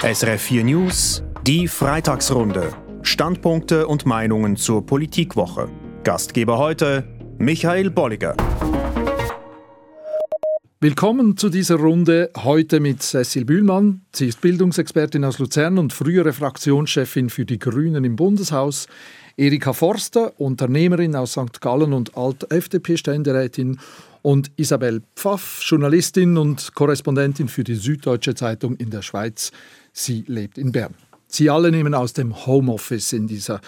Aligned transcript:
SRF 0.00 0.40
4 0.40 0.62
News, 0.62 1.24
die 1.44 1.66
Freitagsrunde. 1.66 2.72
Standpunkte 3.02 3.88
und 3.88 4.06
Meinungen 4.06 4.54
zur 4.54 4.86
Politikwoche. 4.86 5.68
Gastgeber 6.04 6.56
heute 6.56 7.02
Michael 7.38 7.90
Bolliger. 7.90 8.36
Willkommen 10.80 11.36
zu 11.36 11.48
dieser 11.48 11.74
Runde 11.74 12.30
heute 12.36 12.78
mit 12.78 13.02
Cecil 13.02 13.44
Bühlmann. 13.44 14.02
Sie 14.14 14.28
ist 14.28 14.40
Bildungsexpertin 14.40 15.24
aus 15.24 15.40
Luzern 15.40 15.78
und 15.78 15.92
frühere 15.92 16.32
Fraktionschefin 16.32 17.28
für 17.28 17.44
die 17.44 17.58
Grünen 17.58 18.04
im 18.04 18.14
Bundeshaus. 18.14 18.86
Erika 19.36 19.72
Forster, 19.72 20.32
Unternehmerin 20.40 21.16
aus 21.16 21.32
St. 21.32 21.60
Gallen 21.60 21.92
und 21.92 22.16
Alt-FDP-Ständerätin 22.16 23.80
und 24.22 24.52
Isabel 24.56 25.02
Pfaff, 25.16 25.60
Journalistin 25.64 26.36
und 26.36 26.72
Korrespondentin 26.74 27.48
für 27.48 27.64
die 27.64 27.74
Süddeutsche 27.74 28.36
Zeitung 28.36 28.76
in 28.76 28.90
der 28.90 29.02
Schweiz. 29.02 29.50
Sie 29.98 30.22
lebt 30.28 30.58
in 30.58 30.70
Bern. 30.70 30.94
Sie 31.26 31.50
alle 31.50 31.72
nehmen 31.72 31.92
aus 31.92 32.12
dem 32.12 32.46
Homeoffice 32.46 33.12
in 33.12 33.26
dieser 33.26 33.60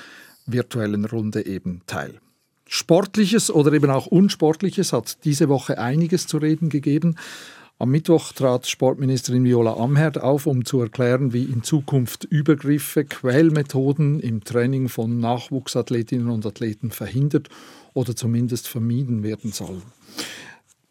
virtuellen 0.46 1.04
Runde 1.04 1.44
eben 1.44 1.82
teil. 1.86 2.20
Sportliches 2.66 3.50
oder 3.50 3.72
eben 3.72 3.90
auch 3.90 4.06
Unsportliches 4.06 4.92
hat 4.92 5.24
diese 5.24 5.48
Woche 5.48 5.78
einiges 5.78 6.28
zu 6.28 6.38
reden 6.38 6.68
gegeben. 6.68 7.16
Am 7.80 7.90
Mittwoch 7.90 8.32
trat 8.32 8.68
Sportministerin 8.68 9.42
Viola 9.42 9.74
Amherd 9.74 10.20
auf, 10.20 10.46
um 10.46 10.64
zu 10.64 10.80
erklären, 10.80 11.32
wie 11.32 11.42
in 11.42 11.64
Zukunft 11.64 12.22
Übergriffe, 12.22 13.04
Quälmethoden 13.04 14.20
im 14.20 14.44
Training 14.44 14.88
von 14.88 15.18
Nachwuchsathletinnen 15.18 16.30
und 16.30 16.46
Athleten 16.46 16.92
verhindert 16.92 17.48
oder 17.92 18.14
zumindest 18.14 18.68
vermieden 18.68 19.24
werden 19.24 19.50
sollen. 19.50 19.82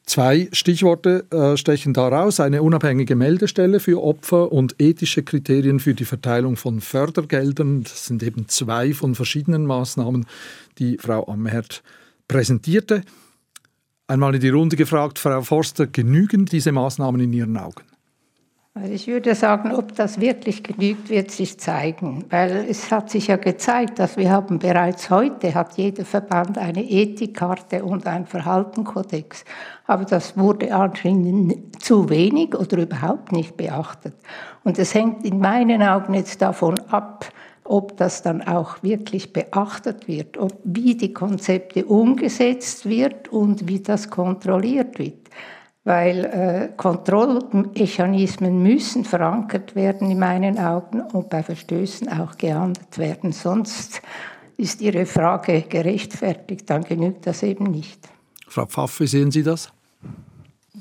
Zwei 0.10 0.50
Stichworte 0.54 1.28
äh, 1.30 1.56
stechen 1.56 1.94
daraus. 1.94 2.40
Eine 2.40 2.64
unabhängige 2.64 3.16
Meldestelle 3.16 3.80
für 3.80 4.02
Opfer 4.02 4.52
und 4.52 4.74
ethische 4.80 5.22
Kriterien 5.22 5.80
für 5.80 5.94
die 5.94 6.04
Verteilung 6.04 6.56
von 6.56 6.82
Fördergeldern. 6.82 7.84
Das 7.84 8.08
sind 8.08 8.24
eben 8.24 8.48
zwei 8.48 8.96
von 8.96 9.14
verschiedenen 9.14 9.68
Maßnahmen, 9.68 10.26
die 10.80 10.98
Frau 10.98 11.28
Amherd 11.28 11.84
präsentierte. 12.28 13.04
Einmal 14.08 14.34
in 14.34 14.42
die 14.42 14.50
Runde 14.50 14.78
gefragt, 14.78 15.20
Frau 15.20 15.44
Forster, 15.44 15.86
genügen 15.86 16.48
diese 16.48 16.72
Maßnahmen 16.72 17.22
in 17.22 17.32
Ihren 17.32 17.56
Augen? 17.58 17.84
Also 18.82 18.94
ich 18.94 19.08
würde 19.08 19.36
sagen, 19.36 19.74
ob 19.74 19.94
das 19.96 20.22
wirklich 20.22 20.64
genügt, 20.64 21.10
wird 21.10 21.32
sich 21.32 21.60
zeigen, 21.60 22.24
weil 22.30 22.66
es 22.70 22.90
hat 22.92 23.10
sich 23.10 23.28
ja 23.28 23.36
gezeigt, 23.36 24.00
dass 24.00 24.16
wir 24.16 24.30
haben 24.30 24.58
bereits 24.60 25.10
heute 25.10 25.54
hat 25.54 25.78
jeder 25.78 26.06
Verband 26.06 26.58
eine 26.58 26.90
Ethikkarte 26.90 27.84
und 27.84 28.08
ein 28.08 28.26
Verhaltenkodex, 28.26 29.44
aber 29.86 30.06
das 30.06 30.38
wurde 30.38 30.74
anscheinend 30.74 31.84
zu 31.84 32.10
wenig 32.10 32.56
oder 32.56 32.78
überhaupt 32.78 33.34
nicht 33.34 33.58
beachtet. 33.58 34.14
Und 34.64 34.80
es 34.80 34.94
hängt 34.94 35.26
in 35.26 35.40
meinen 35.40 35.84
Augen 35.84 36.14
jetzt 36.14 36.42
davon 36.42 36.80
ab, 36.88 37.26
ob 37.66 37.98
das 37.98 38.22
dann 38.22 38.42
auch 38.42 38.82
wirklich 38.82 39.34
beachtet 39.34 40.08
wird, 40.08 40.38
ob, 40.38 40.54
wie 40.64 40.96
die 40.96 41.12
Konzepte 41.12 41.84
umgesetzt 41.84 42.88
wird 42.88 43.28
und 43.28 43.68
wie 43.68 43.82
das 43.82 44.10
kontrolliert 44.10 45.00
wird 45.00 45.30
weil 45.84 46.26
äh, 46.26 46.70
Kontrollmechanismen 46.76 48.62
müssen 48.62 49.06
verankert 49.06 49.76
werden 49.76 50.12
in 50.12 50.20
meinen 50.20 50.60
Augen 50.60 51.02
und 51.02 51.30
bei 51.30 51.42
Verstößen 51.42 52.10
auch 52.10 52.38
geahndet 52.38 52.98
werden. 52.98 53.32
Sonst 53.32 54.02
ist 54.58 54.82
Ihre 54.82 55.06
Frage 55.06 55.62
gerechtfertigt, 55.62 56.70
dann 56.70 56.84
genügt 56.84 57.26
das 57.26 57.44
eben 57.44 57.66
nicht. 57.66 58.00
Frau 58.48 58.66
Pfaff, 58.66 59.00
wie 59.00 59.08
sehen 59.08 59.32
Sie 59.32 59.44
das? 59.44 59.72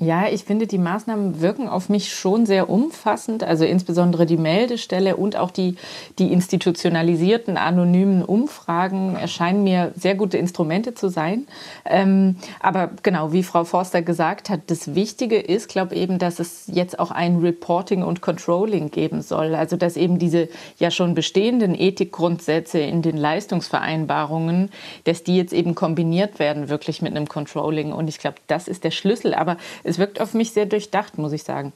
Ja, 0.01 0.29
ich 0.29 0.45
finde, 0.45 0.65
die 0.65 0.77
Maßnahmen 0.77 1.41
wirken 1.41 1.67
auf 1.67 1.89
mich 1.89 2.13
schon 2.13 2.45
sehr 2.45 2.69
umfassend. 2.69 3.43
Also 3.43 3.65
insbesondere 3.65 4.25
die 4.25 4.37
Meldestelle 4.37 5.17
und 5.17 5.35
auch 5.35 5.51
die, 5.51 5.75
die 6.19 6.31
institutionalisierten 6.31 7.57
anonymen 7.57 8.23
Umfragen 8.23 9.17
erscheinen 9.17 9.61
mir 9.61 9.91
sehr 9.97 10.15
gute 10.15 10.37
Instrumente 10.37 10.93
zu 10.93 11.09
sein. 11.09 11.47
Ähm, 11.83 12.37
aber 12.61 12.91
genau, 13.03 13.33
wie 13.33 13.43
Frau 13.43 13.65
Forster 13.65 14.01
gesagt 14.01 14.49
hat, 14.49 14.61
das 14.67 14.95
Wichtige 14.95 15.37
ist, 15.37 15.67
glaube 15.67 15.95
ich, 15.95 16.01
eben, 16.01 16.17
dass 16.17 16.39
es 16.39 16.63
jetzt 16.67 16.97
auch 16.97 17.11
ein 17.11 17.39
Reporting 17.39 18.01
und 18.01 18.21
Controlling 18.21 18.91
geben 18.91 19.21
soll. 19.21 19.53
Also 19.53 19.75
dass 19.75 19.97
eben 19.97 20.17
diese 20.17 20.47
ja 20.77 20.91
schon 20.91 21.13
bestehenden 21.13 21.75
Ethikgrundsätze 21.77 22.79
in 22.79 23.01
den 23.01 23.17
Leistungsvereinbarungen, 23.17 24.69
dass 25.03 25.23
die 25.23 25.35
jetzt 25.35 25.51
eben 25.51 25.75
kombiniert 25.75 26.39
werden, 26.39 26.69
wirklich 26.69 27.01
mit 27.01 27.13
einem 27.13 27.27
Controlling. 27.27 27.91
Und 27.91 28.07
ich 28.07 28.19
glaube, 28.19 28.37
das 28.47 28.69
ist 28.69 28.85
der 28.85 28.91
Schlüssel. 28.91 29.33
Aber 29.33 29.57
es 29.89 29.97
wirkt 29.97 30.21
auf 30.21 30.33
mich 30.33 30.53
sehr 30.53 30.65
durchdacht, 30.65 31.17
muss 31.17 31.33
ich 31.33 31.43
sagen. 31.43 31.73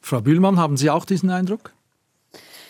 Frau 0.00 0.20
Bühlmann, 0.20 0.58
haben 0.58 0.76
Sie 0.76 0.90
auch 0.90 1.04
diesen 1.04 1.30
Eindruck? 1.30 1.72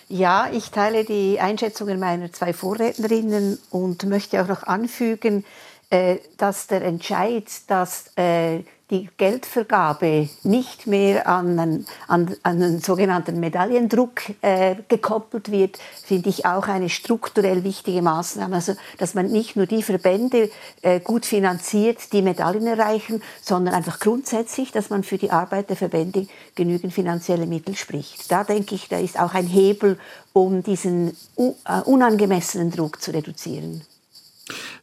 Ja, 0.09 0.51
ich 0.53 0.71
teile 0.73 1.05
die 1.05 1.39
Einschätzungen 1.39 2.01
meiner 2.01 2.33
zwei 2.33 2.53
Vorrednerinnen 2.53 3.59
und 3.71 4.05
möchte 4.07 4.43
auch 4.43 4.49
noch 4.49 4.65
anfügen, 4.65 5.45
äh, 5.91 6.17
dass 6.37 6.67
der 6.67 6.83
Entscheid, 6.83 7.45
dass 7.69 8.11
äh, 8.17 8.65
die 8.91 9.09
Geldvergabe 9.17 10.29
nicht 10.43 10.87
mehr 10.87 11.29
an 11.29 11.59
einen, 11.59 11.87
an, 12.09 12.37
an 12.43 12.63
einen 12.63 12.81
sogenannten 12.81 13.39
Medaillendruck 13.41 14.23
äh, 14.43 14.77
gekoppelt 14.89 15.51
wird, 15.51 15.79
finde 16.05 16.29
ich 16.29 16.47
auch 16.47 16.67
eine 16.69 16.89
strukturell 16.89 17.65
wichtige 17.65 18.03
Maßnahme. 18.03 18.57
Also, 18.57 18.75
dass 18.99 19.15
man 19.15 19.31
nicht 19.31 19.57
nur 19.57 19.67
die 19.67 19.83
Verbände 19.83 20.51
äh, 20.83 21.01
gut 21.01 21.25
finanziert, 21.25 22.13
die 22.13 22.23
Medaillen 22.23 22.67
erreichen, 22.67 23.23
sondern 23.41 23.75
einfach 23.75 24.01
grundsätzlich, 24.01 24.73
dass 24.73 24.91
man 24.91 25.05
für 25.05 25.19
die 25.19 25.31
Arbeit 25.31 25.71
der 25.71 25.77
Verbände 25.77 26.27
genügend 26.55 26.93
finanzielle 26.93 27.47
Mittel 27.47 27.77
spricht. 27.77 28.31
Da 28.31 28.45
denke 28.45 28.75
ich, 28.75 28.89
da 28.89 28.99
ist 28.99 29.19
auch 29.19 29.35
ein 29.35 29.47
Hebel, 29.47 29.99
um 30.33 30.63
diesen 30.63 31.17
äh, 31.37 31.81
unangemessenen 31.85 32.71
Druck 32.71 33.01
zu 33.01 33.13
reduzieren. 33.13 33.83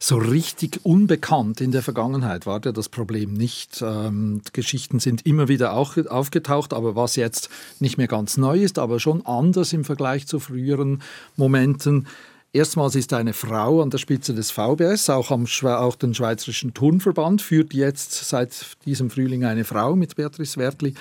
So 0.00 0.16
richtig 0.16 0.80
unbekannt 0.84 1.60
in 1.60 1.72
der 1.72 1.82
Vergangenheit 1.82 2.46
war 2.46 2.60
ja 2.64 2.72
das 2.72 2.88
Problem 2.88 3.32
nicht. 3.32 3.82
Ähm, 3.82 4.42
Geschichten 4.52 5.00
sind 5.00 5.26
immer 5.26 5.48
wieder 5.48 5.72
auch 5.72 5.96
aufgetaucht, 6.06 6.72
aber 6.72 6.94
was 6.94 7.16
jetzt 7.16 7.48
nicht 7.80 7.98
mehr 7.98 8.06
ganz 8.06 8.36
neu 8.36 8.62
ist, 8.62 8.78
aber 8.78 9.00
schon 9.00 9.26
anders 9.26 9.72
im 9.72 9.84
Vergleich 9.84 10.26
zu 10.26 10.38
früheren 10.38 11.02
Momenten. 11.36 12.06
Erstmals 12.52 12.94
ist 12.94 13.12
eine 13.12 13.34
Frau 13.34 13.82
an 13.82 13.90
der 13.90 13.98
Spitze 13.98 14.34
des 14.34 14.50
VBS, 14.50 15.10
auch, 15.10 15.30
am, 15.30 15.46
auch 15.64 15.96
den 15.96 16.14
Schweizerischen 16.14 16.72
Turnverband 16.72 17.42
führt 17.42 17.74
jetzt 17.74 18.12
seit 18.26 18.76
diesem 18.86 19.10
Frühling 19.10 19.44
eine 19.44 19.64
Frau 19.64 19.96
mit 19.96 20.16
Beatrice 20.16 20.56
Wertli. 20.56 20.94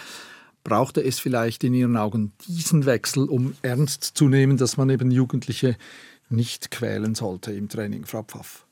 Brauchte 0.65 1.01
es 1.01 1.19
vielleicht 1.19 1.63
in 1.63 1.73
Ihren 1.73 1.95
Augen 1.95 2.33
diesen 2.47 2.85
Wechsel, 2.85 3.29
um 3.29 3.55
ernst 3.61 4.03
zu 4.03 4.27
nehmen, 4.27 4.57
dass 4.57 4.75
man 4.75 4.89
eben 4.89 5.09
Jugendliche 5.09 5.77
nicht 6.29 6.71
quälen 6.71 7.15
sollte 7.15 7.53
im 7.53 7.69
Training, 7.69 8.05
Frau 8.05 8.23
Pfaff? 8.23 8.66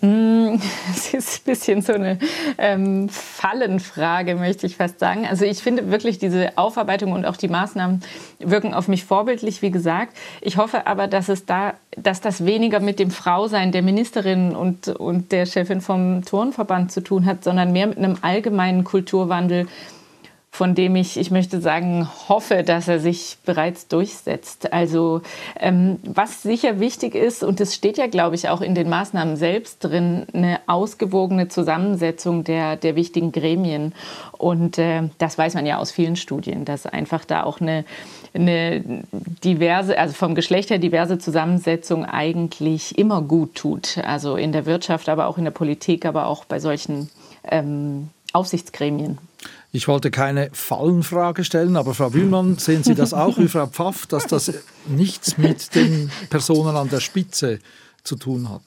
Mm, 0.00 0.60
es 0.90 1.14
ist 1.14 1.40
ein 1.40 1.44
bisschen 1.44 1.82
so 1.82 1.92
eine 1.92 2.18
ähm, 2.58 3.08
Fallenfrage, 3.08 4.34
möchte 4.34 4.66
ich 4.66 4.76
fast 4.76 4.98
sagen. 4.98 5.26
Also 5.26 5.44
ich 5.44 5.58
finde 5.58 5.90
wirklich 5.90 6.18
diese 6.18 6.56
Aufarbeitung 6.56 7.12
und 7.12 7.26
auch 7.26 7.36
die 7.36 7.48
Maßnahmen 7.48 8.02
wirken 8.38 8.74
auf 8.74 8.88
mich 8.88 9.04
vorbildlich, 9.04 9.62
wie 9.62 9.70
gesagt. 9.70 10.16
Ich 10.40 10.56
hoffe 10.56 10.86
aber, 10.86 11.08
dass 11.08 11.28
es 11.28 11.46
da, 11.46 11.74
dass 11.96 12.20
das 12.20 12.44
weniger 12.44 12.80
mit 12.80 12.98
dem 12.98 13.10
Frausein 13.10 13.72
der 13.72 13.82
Ministerin 13.82 14.54
und, 14.54 14.88
und 14.88 15.32
der 15.32 15.46
Chefin 15.46 15.80
vom 15.80 16.24
Turnverband 16.24 16.92
zu 16.92 17.02
tun 17.02 17.26
hat, 17.26 17.44
sondern 17.44 17.72
mehr 17.72 17.88
mit 17.88 17.98
einem 17.98 18.16
allgemeinen 18.22 18.84
Kulturwandel, 18.84 19.66
von 20.50 20.74
dem 20.74 20.96
ich, 20.96 21.16
ich 21.16 21.30
möchte 21.30 21.60
sagen, 21.60 22.08
hoffe, 22.28 22.64
dass 22.64 22.88
er 22.88 22.98
sich 22.98 23.38
bereits 23.44 23.86
durchsetzt. 23.86 24.72
Also 24.72 25.20
ähm, 25.60 26.00
was 26.02 26.42
sicher 26.42 26.80
wichtig 26.80 27.14
ist, 27.14 27.44
und 27.44 27.60
das 27.60 27.74
steht 27.74 27.98
ja, 27.98 28.08
glaube 28.08 28.34
ich, 28.34 28.48
auch 28.48 28.60
in 28.60 28.74
den 28.74 28.88
Maßnahmen 28.88 29.36
selbst 29.36 29.84
drin, 29.84 30.26
eine 30.32 30.58
ausgewogene 30.66 31.48
Zusammensetzung 31.48 32.44
der, 32.44 32.76
der 32.76 32.96
wichtigen 32.96 33.30
Gremien. 33.30 33.94
Und 34.32 34.78
äh, 34.78 35.02
das 35.18 35.38
weiß 35.38 35.54
man 35.54 35.66
ja 35.66 35.78
aus 35.78 35.92
vielen 35.92 36.16
Studien, 36.16 36.64
dass 36.64 36.86
einfach 36.86 37.24
da 37.24 37.44
auch 37.44 37.60
eine, 37.60 37.84
eine 38.34 39.04
diverse, 39.44 39.96
also 39.96 40.14
vom 40.14 40.34
Geschlecht 40.34 40.70
her 40.70 40.78
diverse 40.78 41.18
Zusammensetzung 41.18 42.04
eigentlich 42.04 42.98
immer 42.98 43.22
gut 43.22 43.54
tut. 43.54 43.98
Also 43.98 44.36
in 44.36 44.50
der 44.50 44.66
Wirtschaft, 44.66 45.08
aber 45.08 45.28
auch 45.28 45.38
in 45.38 45.44
der 45.44 45.52
Politik, 45.52 46.04
aber 46.04 46.26
auch 46.26 46.46
bei 46.46 46.58
solchen 46.58 47.10
ähm, 47.44 48.08
Aufsichtsgremien. 48.32 49.18
Ich 49.70 49.86
wollte 49.86 50.10
keine 50.10 50.48
Fallenfrage 50.52 51.44
stellen, 51.44 51.76
aber 51.76 51.92
Frau 51.92 52.10
Bühlmann, 52.10 52.56
sehen 52.56 52.84
Sie 52.84 52.94
das 52.94 53.12
auch 53.12 53.36
wie 53.38 53.48
Frau 53.48 53.66
Pfaff, 53.66 54.06
dass 54.06 54.26
das 54.26 54.52
nichts 54.86 55.36
mit 55.36 55.74
den 55.74 56.10
Personen 56.30 56.74
an 56.74 56.88
der 56.88 57.00
Spitze 57.00 57.58
zu 58.02 58.16
tun 58.16 58.48
hat? 58.48 58.62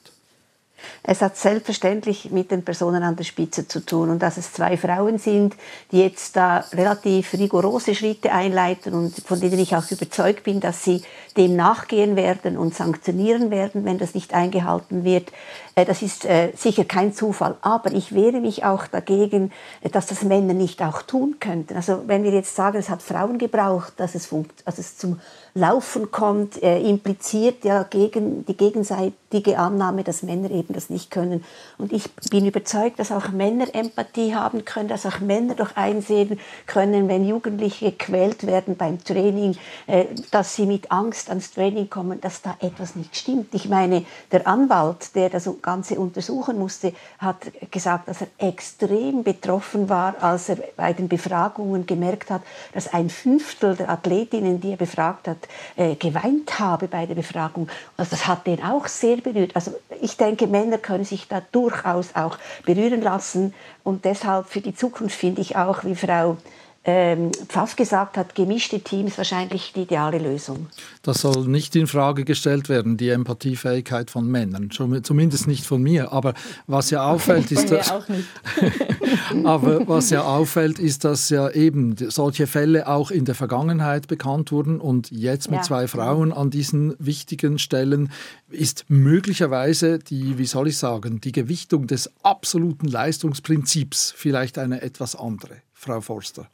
Es 1.02 1.20
hat 1.20 1.36
selbstverständlich 1.36 2.30
mit 2.30 2.50
den 2.50 2.64
Personen 2.64 3.02
an 3.02 3.16
der 3.16 3.24
Spitze 3.24 3.66
zu 3.66 3.84
tun 3.84 4.10
und 4.10 4.22
dass 4.22 4.36
es 4.36 4.52
zwei 4.52 4.76
Frauen 4.76 5.18
sind, 5.18 5.56
die 5.90 6.00
jetzt 6.00 6.36
da 6.36 6.64
relativ 6.72 7.32
rigorose 7.34 7.94
Schritte 7.94 8.32
einleiten 8.32 8.94
und 8.94 9.14
von 9.26 9.40
denen 9.40 9.58
ich 9.58 9.74
auch 9.74 9.90
überzeugt 9.90 10.44
bin, 10.44 10.60
dass 10.60 10.84
sie 10.84 11.02
dem 11.36 11.56
nachgehen 11.56 12.16
werden 12.16 12.58
und 12.58 12.74
sanktionieren 12.74 13.50
werden, 13.50 13.84
wenn 13.84 13.98
das 13.98 14.14
nicht 14.14 14.34
eingehalten 14.34 15.04
wird. 15.04 15.32
Äh, 15.74 15.84
das 15.84 16.02
ist 16.02 16.24
äh, 16.24 16.52
sicher 16.56 16.84
kein 16.84 17.14
Zufall. 17.14 17.56
Aber 17.62 17.92
ich 17.92 18.14
wehre 18.14 18.40
mich 18.40 18.64
auch 18.64 18.86
dagegen, 18.86 19.52
dass 19.92 20.06
das 20.06 20.22
Männer 20.22 20.54
nicht 20.54 20.82
auch 20.82 21.02
tun 21.02 21.36
könnten. 21.40 21.76
Also 21.76 22.02
wenn 22.06 22.24
wir 22.24 22.32
jetzt 22.32 22.54
sagen, 22.54 22.78
es 22.78 22.90
hat 22.90 23.02
Frauen 23.02 23.38
gebraucht, 23.38 23.94
dass 23.96 24.14
es, 24.14 24.26
funkt, 24.26 24.66
dass 24.66 24.78
es 24.78 24.96
zum 24.96 25.20
Laufen 25.54 26.10
kommt, 26.10 26.62
äh, 26.62 26.80
impliziert 26.80 27.62
ja 27.64 27.82
gegen 27.82 28.46
die 28.46 28.56
gegenseitige 28.56 29.58
Annahme, 29.58 30.02
dass 30.02 30.22
Männer 30.22 30.50
eben 30.50 30.72
das 30.72 30.88
nicht 30.88 31.10
können. 31.10 31.44
Und 31.76 31.92
ich 31.92 32.10
bin 32.30 32.46
überzeugt, 32.46 32.98
dass 32.98 33.12
auch 33.12 33.28
Männer 33.28 33.66
Empathie 33.74 34.34
haben 34.34 34.64
können, 34.64 34.88
dass 34.88 35.04
auch 35.04 35.20
Männer 35.20 35.54
doch 35.54 35.76
einsehen 35.76 36.40
können, 36.66 37.06
wenn 37.06 37.28
Jugendliche 37.28 37.90
gequält 37.92 38.46
werden 38.46 38.76
beim 38.76 39.04
Training, 39.04 39.56
äh, 39.86 40.06
dass 40.30 40.56
sie 40.56 40.64
mit 40.64 40.90
Angst 40.90 41.28
ans 41.28 41.52
Training 41.52 41.90
kommen, 41.90 42.18
dass 42.22 42.40
da 42.40 42.56
etwas 42.60 42.96
nicht 42.96 43.14
stimmt. 43.14 43.54
Ich 43.54 43.68
meine, 43.68 44.06
der 44.30 44.46
Anwalt, 44.46 45.14
der 45.14 45.28
das 45.28 45.50
Ganze 45.60 46.00
untersuchen 46.00 46.58
musste, 46.58 46.94
hat 47.18 47.36
gesagt, 47.70 48.08
dass 48.08 48.22
er 48.22 48.28
extrem 48.38 49.22
betroffen 49.22 49.90
war, 49.90 50.14
als 50.22 50.48
er 50.48 50.56
bei 50.76 50.94
den 50.94 51.08
Befragungen 51.08 51.84
gemerkt 51.84 52.30
hat, 52.30 52.40
dass 52.72 52.92
ein 52.94 53.10
Fünftel 53.10 53.76
der 53.76 53.90
Athletinnen, 53.90 54.58
die 54.58 54.70
er 54.70 54.76
befragt 54.78 55.28
hat, 55.28 55.41
äh, 55.76 55.94
geweint 55.94 56.58
habe 56.58 56.88
bei 56.88 57.06
der 57.06 57.14
Befragung. 57.14 57.68
Also 57.96 58.10
das 58.10 58.26
hat 58.26 58.46
den 58.46 58.62
auch 58.62 58.86
sehr 58.86 59.16
berührt. 59.18 59.54
Also 59.54 59.72
ich 60.00 60.16
denke, 60.16 60.46
Männer 60.46 60.78
können 60.78 61.04
sich 61.04 61.28
da 61.28 61.42
durchaus 61.52 62.14
auch 62.14 62.38
berühren 62.64 63.02
lassen. 63.02 63.54
Und 63.84 64.04
deshalb 64.04 64.48
für 64.48 64.60
die 64.60 64.74
Zukunft 64.74 65.16
finde 65.16 65.40
ich 65.40 65.56
auch, 65.56 65.84
wie 65.84 65.94
Frau 65.94 66.36
Pfaff 66.84 67.76
gesagt 67.76 68.16
hat, 68.16 68.34
gemischte 68.34 68.80
Teams 68.80 69.16
wahrscheinlich 69.16 69.72
die 69.72 69.82
ideale 69.82 70.18
Lösung. 70.18 70.66
Das 71.02 71.20
soll 71.20 71.46
nicht 71.46 71.76
in 71.76 71.86
Frage 71.86 72.24
gestellt 72.24 72.68
werden, 72.68 72.96
die 72.96 73.10
Empathiefähigkeit 73.10 74.10
von 74.10 74.26
Männern, 74.26 74.70
zumindest 74.70 75.46
nicht 75.46 75.64
von 75.64 75.80
mir. 75.80 76.12
Aber 76.12 76.34
was 76.66 76.90
ja 76.90 77.08
auffällt, 77.08 77.52
ist, 77.52 77.70
dass, 77.70 77.92
aber 79.44 79.86
was 79.86 80.10
ja 80.10 80.22
auffällt, 80.22 80.80
ist, 80.80 81.04
dass 81.04 81.30
ja 81.30 81.50
eben 81.50 81.94
solche 81.96 82.48
Fälle 82.48 82.88
auch 82.88 83.12
in 83.12 83.26
der 83.26 83.36
Vergangenheit 83.36 84.08
bekannt 84.08 84.50
wurden 84.50 84.80
und 84.80 85.08
jetzt 85.12 85.50
mit 85.50 85.60
ja. 85.60 85.62
zwei 85.62 85.86
Frauen 85.86 86.32
an 86.32 86.50
diesen 86.50 86.96
wichtigen 86.98 87.60
Stellen 87.60 88.10
ist 88.50 88.86
möglicherweise 88.88 90.00
die, 90.00 90.36
wie 90.36 90.46
soll 90.46 90.66
ich 90.66 90.78
sagen, 90.78 91.20
die 91.20 91.32
Gewichtung 91.32 91.86
des 91.86 92.10
absoluten 92.24 92.88
Leistungsprinzips 92.88 94.12
vielleicht 94.16 94.58
eine 94.58 94.82
etwas 94.82 95.14
andere. 95.14 95.58
Frau 95.72 96.00
Forster. 96.00 96.48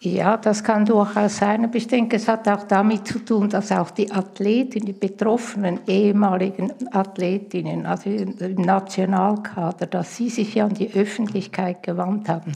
Ja, 0.00 0.36
das 0.36 0.62
kann 0.62 0.84
durchaus 0.84 1.38
sein, 1.38 1.64
aber 1.64 1.74
ich 1.74 1.88
denke, 1.88 2.16
es 2.16 2.28
hat 2.28 2.46
auch 2.48 2.62
damit 2.62 3.08
zu 3.08 3.18
tun, 3.18 3.48
dass 3.48 3.72
auch 3.72 3.90
die 3.90 4.12
Athleten, 4.12 4.86
die 4.86 4.92
betroffenen 4.92 5.80
ehemaligen 5.88 6.72
Athletinnen, 6.92 7.84
also 7.84 8.08
im 8.08 8.62
Nationalkader, 8.62 9.86
dass 9.86 10.16
sie 10.16 10.28
sich 10.28 10.54
ja 10.54 10.66
an 10.66 10.74
die 10.74 10.94
Öffentlichkeit 10.94 11.82
gewandt 11.82 12.28
haben. 12.28 12.52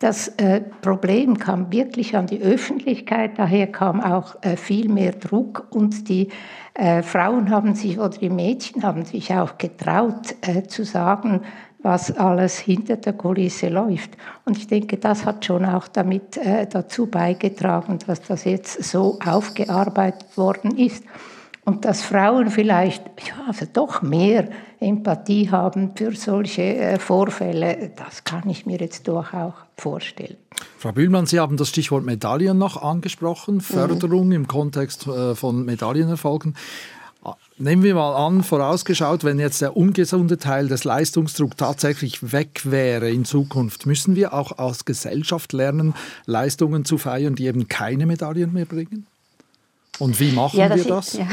Das 0.00 0.28
äh, 0.38 0.62
Problem 0.80 1.38
kam 1.38 1.70
wirklich 1.70 2.16
an 2.16 2.26
die 2.26 2.40
Öffentlichkeit, 2.40 3.38
daher 3.38 3.68
kam 3.68 4.00
auch 4.00 4.42
äh, 4.42 4.56
viel 4.56 4.88
mehr 4.88 5.12
Druck 5.12 5.68
und 5.70 6.08
die 6.08 6.30
äh, 6.74 7.02
Frauen 7.02 7.50
haben 7.50 7.74
sich 7.74 8.00
oder 8.00 8.08
die 8.08 8.30
Mädchen 8.30 8.82
haben 8.82 9.04
sich 9.04 9.32
auch 9.34 9.58
getraut 9.58 10.34
äh, 10.40 10.64
zu 10.64 10.84
sagen, 10.84 11.42
was 11.82 12.16
alles 12.16 12.58
hinter 12.58 12.96
der 12.96 13.14
Kulisse 13.14 13.68
läuft. 13.68 14.10
Und 14.44 14.58
ich 14.58 14.66
denke, 14.66 14.98
das 14.98 15.24
hat 15.24 15.44
schon 15.44 15.64
auch 15.64 15.88
damit 15.88 16.36
äh, 16.36 16.66
dazu 16.66 17.06
beigetragen, 17.06 17.98
dass 18.06 18.22
das 18.22 18.44
jetzt 18.44 18.84
so 18.84 19.18
aufgearbeitet 19.24 20.36
worden 20.36 20.76
ist. 20.76 21.04
Und 21.64 21.84
dass 21.84 22.02
Frauen 22.02 22.50
vielleicht 22.50 23.04
ja, 23.26 23.44
also 23.46 23.66
doch 23.70 24.02
mehr 24.02 24.48
Empathie 24.80 25.50
haben 25.50 25.92
für 25.94 26.12
solche 26.16 26.62
äh, 26.62 26.98
Vorfälle, 26.98 27.92
das 27.96 28.24
kann 28.24 28.48
ich 28.48 28.64
mir 28.66 28.78
jetzt 28.78 29.06
doch 29.06 29.34
auch 29.34 29.54
vorstellen. 29.76 30.36
Frau 30.78 30.92
Bühlmann, 30.92 31.26
Sie 31.26 31.38
haben 31.38 31.56
das 31.56 31.68
Stichwort 31.68 32.04
Medaillen 32.04 32.56
noch 32.56 32.82
angesprochen, 32.82 33.56
mhm. 33.56 33.60
Förderung 33.60 34.26
mhm. 34.26 34.32
im 34.32 34.48
Kontext 34.48 35.06
äh, 35.06 35.34
von 35.34 35.64
Medaillenerfolgen. 35.64 36.54
Nehmen 37.62 37.82
wir 37.82 37.94
mal 37.94 38.16
an, 38.16 38.42
vorausgeschaut, 38.42 39.22
wenn 39.22 39.38
jetzt 39.38 39.60
der 39.60 39.76
ungesunde 39.76 40.38
Teil 40.38 40.68
des 40.68 40.84
Leistungsdrucks 40.84 41.56
tatsächlich 41.56 42.32
weg 42.32 42.62
wäre 42.64 43.10
in 43.10 43.26
Zukunft, 43.26 43.84
müssen 43.84 44.16
wir 44.16 44.32
auch 44.32 44.56
als 44.56 44.86
Gesellschaft 44.86 45.52
lernen, 45.52 45.92
Leistungen 46.24 46.86
zu 46.86 46.96
feiern, 46.96 47.34
die 47.34 47.44
eben 47.44 47.68
keine 47.68 48.06
Medaillen 48.06 48.54
mehr 48.54 48.64
bringen? 48.64 49.06
Und 49.98 50.18
wie 50.20 50.32
machen 50.32 50.58
ja, 50.58 50.74
wir 50.74 50.84
das? 50.84 51.08
Ist, 51.08 51.18
ja. 51.18 51.26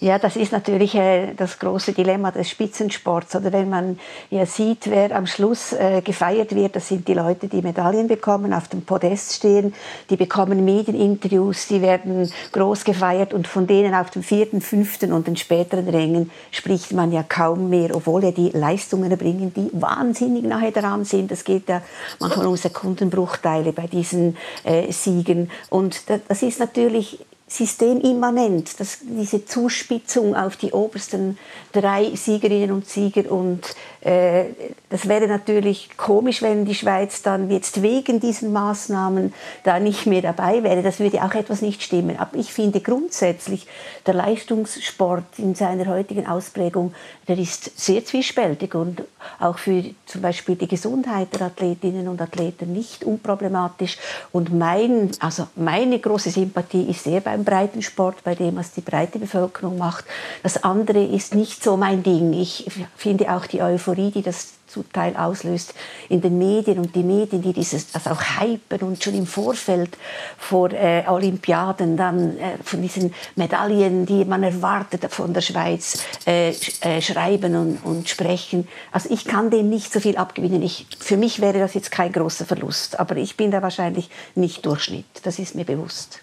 Ja, 0.00 0.18
das 0.18 0.36
ist 0.36 0.52
natürlich 0.52 0.94
äh, 0.94 1.34
das 1.34 1.58
große 1.58 1.92
Dilemma 1.92 2.30
des 2.30 2.50
Spitzensports. 2.50 3.36
Oder 3.36 3.52
wenn 3.52 3.68
man 3.68 3.98
ja 4.30 4.46
sieht, 4.46 4.90
wer 4.90 5.14
am 5.14 5.26
Schluss 5.26 5.72
äh, 5.72 6.02
gefeiert 6.02 6.54
wird, 6.54 6.76
das 6.76 6.88
sind 6.88 7.06
die 7.06 7.14
Leute, 7.14 7.48
die 7.48 7.62
Medaillen 7.62 8.08
bekommen, 8.08 8.52
auf 8.52 8.68
dem 8.68 8.82
Podest 8.82 9.34
stehen, 9.34 9.74
die 10.10 10.16
bekommen 10.16 10.64
Medieninterviews, 10.64 11.68
die 11.68 11.82
werden 11.82 12.30
groß 12.52 12.84
gefeiert 12.84 13.32
und 13.32 13.46
von 13.46 13.66
denen 13.66 13.94
auf 13.94 14.10
dem 14.10 14.22
vierten, 14.22 14.60
fünften 14.60 15.12
und 15.12 15.26
den 15.26 15.36
späteren 15.36 15.88
Rängen 15.88 16.30
spricht 16.50 16.92
man 16.92 17.12
ja 17.12 17.22
kaum 17.22 17.68
mehr, 17.68 17.94
obwohl 17.94 18.24
ja 18.24 18.32
die 18.32 18.50
Leistungen 18.50 19.10
erbringen, 19.10 19.52
die 19.54 19.70
wahnsinnig 19.72 20.44
nahe 20.44 20.72
dran 20.72 21.04
sind. 21.04 21.30
Das 21.30 21.44
geht 21.44 21.68
ja 21.68 21.82
manchmal 22.18 22.46
um 22.46 22.56
Sekundenbruchteile 22.56 23.72
bei 23.72 23.86
diesen 23.86 24.36
äh, 24.64 24.90
Siegen. 24.92 25.50
Und 25.70 26.02
das 26.28 26.42
ist 26.42 26.58
natürlich 26.58 27.18
systemimmanent, 27.52 28.80
dass 28.80 28.98
diese 29.02 29.44
Zuspitzung 29.44 30.34
auf 30.34 30.56
die 30.56 30.72
obersten 30.72 31.38
drei 31.72 32.14
Siegerinnen 32.14 32.72
und 32.72 32.88
Sieger 32.88 33.30
und 33.30 33.74
das 34.04 35.08
wäre 35.08 35.28
natürlich 35.28 35.96
komisch, 35.96 36.42
wenn 36.42 36.64
die 36.64 36.74
Schweiz 36.74 37.22
dann 37.22 37.50
jetzt 37.50 37.82
wegen 37.82 38.18
diesen 38.18 38.52
Maßnahmen 38.52 39.32
da 39.62 39.78
nicht 39.78 40.06
mehr 40.06 40.22
dabei 40.22 40.64
wäre. 40.64 40.82
Das 40.82 40.98
würde 40.98 41.22
auch 41.22 41.34
etwas 41.34 41.62
nicht 41.62 41.82
stimmen. 41.82 42.18
Aber 42.18 42.36
ich 42.36 42.52
finde 42.52 42.80
grundsätzlich, 42.80 43.68
der 44.06 44.14
Leistungssport 44.14 45.38
in 45.38 45.54
seiner 45.54 45.86
heutigen 45.86 46.26
Ausprägung, 46.26 46.92
der 47.28 47.38
ist 47.38 47.78
sehr 47.78 48.04
zwiespältig 48.04 48.74
und 48.74 49.04
auch 49.38 49.58
für 49.58 49.84
zum 50.06 50.20
Beispiel 50.20 50.56
die 50.56 50.66
Gesundheit 50.66 51.28
der 51.34 51.42
Athletinnen 51.42 52.08
und 52.08 52.20
Athleten 52.20 52.72
nicht 52.72 53.04
unproblematisch. 53.04 53.98
Und 54.32 54.52
mein, 54.52 55.12
also 55.20 55.46
meine 55.54 56.00
große 56.00 56.30
Sympathie 56.30 56.90
ist 56.90 57.04
sehr 57.04 57.20
beim 57.20 57.44
Breitensport, 57.44 58.24
bei 58.24 58.34
dem, 58.34 58.56
was 58.56 58.72
die 58.72 58.80
breite 58.80 59.20
Bevölkerung 59.20 59.78
macht. 59.78 60.04
Das 60.42 60.64
andere 60.64 61.04
ist 61.04 61.36
nicht 61.36 61.62
so 61.62 61.76
mein 61.76 62.02
Ding. 62.02 62.32
Ich 62.32 62.68
finde 62.96 63.32
auch 63.32 63.46
die 63.46 63.62
Euphorie, 63.62 63.91
die 63.94 64.22
das 64.22 64.54
zum 64.72 64.90
Teil 64.92 65.16
auslöst 65.16 65.74
in 66.08 66.20
den 66.20 66.38
Medien 66.38 66.78
und 66.78 66.96
die 66.96 67.02
Medien, 67.02 67.42
die 67.42 67.52
dieses 67.52 67.92
das 67.92 68.06
auch 68.06 68.20
hypen 68.40 68.80
und 68.80 69.02
schon 69.02 69.14
im 69.14 69.26
Vorfeld 69.26 69.96
vor 70.38 70.72
äh, 70.72 71.04
Olympiaden 71.06 71.96
dann 71.96 72.38
äh, 72.38 72.56
von 72.64 72.80
diesen 72.80 73.12
Medaillen, 73.36 74.06
die 74.06 74.24
man 74.24 74.42
erwartet 74.42 75.04
von 75.12 75.34
der 75.34 75.42
Schweiz, 75.42 76.02
äh, 76.26 76.50
äh, 76.80 77.02
schreiben 77.02 77.54
und, 77.54 77.78
und, 77.84 78.08
sprechen. 78.08 78.66
Also 78.92 79.10
ich 79.10 79.24
kann 79.24 79.50
dem 79.50 79.68
nicht 79.68 79.92
so 79.92 80.00
viel 80.00 80.16
abgewinnen. 80.16 80.62
Ich, 80.62 80.86
für 80.98 81.16
mich 81.16 81.40
wäre 81.40 81.58
das 81.58 81.74
jetzt 81.74 81.90
kein 81.90 82.12
großer 82.12 82.46
Verlust, 82.46 82.98
aber 82.98 83.16
ich 83.16 83.36
bin 83.36 83.50
da 83.50 83.62
wahrscheinlich 83.62 84.08
nicht 84.34 84.64
Durchschnitt. 84.64 85.04
Das 85.22 85.38
ist 85.38 85.54
mir 85.54 85.64
bewusst. 85.64 86.20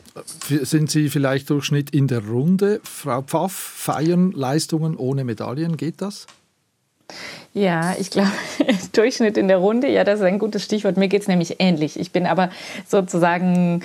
Sind 0.47 0.89
Sie 0.89 1.09
vielleicht 1.09 1.49
Durchschnitt 1.49 1.91
in 1.91 2.07
der 2.07 2.25
Runde? 2.25 2.81
Frau 2.83 3.21
Pfaff, 3.21 3.53
feiern 3.53 4.31
Leistungen 4.31 4.97
ohne 4.97 5.23
Medaillen, 5.23 5.77
geht 5.77 6.01
das? 6.01 6.25
Ja, 7.53 7.95
ich 7.99 8.11
glaube, 8.11 8.31
Durchschnitt 8.93 9.37
in 9.37 9.47
der 9.47 9.57
Runde, 9.57 9.89
ja, 9.89 10.03
das 10.03 10.19
ist 10.19 10.25
ein 10.25 10.39
gutes 10.39 10.63
Stichwort. 10.63 10.97
Mir 10.97 11.07
geht 11.07 11.23
es 11.23 11.27
nämlich 11.27 11.55
ähnlich. 11.59 11.99
Ich 11.99 12.11
bin 12.11 12.25
aber 12.25 12.49
sozusagen, 12.87 13.83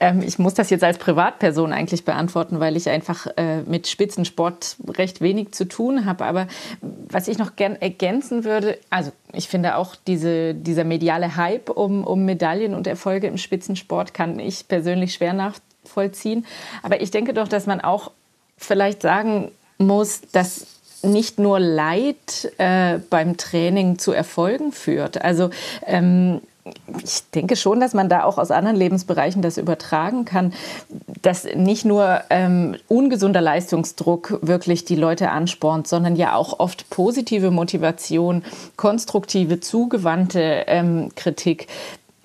ähm, 0.00 0.22
ich 0.22 0.38
muss 0.38 0.54
das 0.54 0.70
jetzt 0.70 0.82
als 0.82 0.98
Privatperson 0.98 1.72
eigentlich 1.72 2.04
beantworten, 2.04 2.58
weil 2.60 2.76
ich 2.76 2.88
einfach 2.88 3.26
äh, 3.36 3.62
mit 3.62 3.86
Spitzensport 3.86 4.76
recht 4.96 5.20
wenig 5.20 5.52
zu 5.52 5.66
tun 5.66 6.06
habe. 6.06 6.24
Aber 6.24 6.48
was 6.80 7.28
ich 7.28 7.38
noch 7.38 7.54
gern 7.54 7.76
ergänzen 7.76 8.44
würde, 8.44 8.78
also 8.90 9.12
ich 9.32 9.48
finde 9.48 9.76
auch 9.76 9.94
diese, 10.06 10.54
dieser 10.54 10.84
mediale 10.84 11.36
Hype 11.36 11.70
um, 11.70 12.04
um 12.04 12.24
Medaillen 12.24 12.74
und 12.74 12.86
Erfolge 12.86 13.28
im 13.28 13.38
Spitzensport 13.38 14.12
kann 14.12 14.40
ich 14.40 14.66
persönlich 14.66 15.14
schwer 15.14 15.34
nachvollziehen. 15.34 16.44
Aber 16.82 17.00
ich 17.00 17.12
denke 17.12 17.32
doch, 17.32 17.46
dass 17.46 17.66
man 17.66 17.80
auch 17.80 18.10
vielleicht 18.56 19.02
sagen 19.02 19.52
muss, 19.78 20.22
dass 20.32 20.77
nicht 21.02 21.38
nur 21.38 21.60
Leid 21.60 22.52
äh, 22.58 22.98
beim 23.10 23.36
Training 23.36 23.98
zu 23.98 24.12
Erfolgen 24.12 24.72
führt. 24.72 25.22
Also 25.22 25.50
ähm, 25.86 26.40
ich 27.02 27.30
denke 27.34 27.56
schon, 27.56 27.80
dass 27.80 27.94
man 27.94 28.08
da 28.08 28.24
auch 28.24 28.38
aus 28.38 28.50
anderen 28.50 28.76
Lebensbereichen 28.76 29.42
das 29.42 29.58
übertragen 29.58 30.24
kann, 30.24 30.52
dass 31.22 31.44
nicht 31.54 31.84
nur 31.84 32.20
ähm, 32.30 32.76
ungesunder 32.88 33.40
Leistungsdruck 33.40 34.38
wirklich 34.42 34.84
die 34.84 34.96
Leute 34.96 35.30
anspornt, 35.30 35.86
sondern 35.86 36.16
ja 36.16 36.34
auch 36.34 36.58
oft 36.58 36.90
positive 36.90 37.50
Motivation, 37.50 38.44
konstruktive, 38.76 39.60
zugewandte 39.60 40.64
ähm, 40.66 41.10
Kritik. 41.14 41.68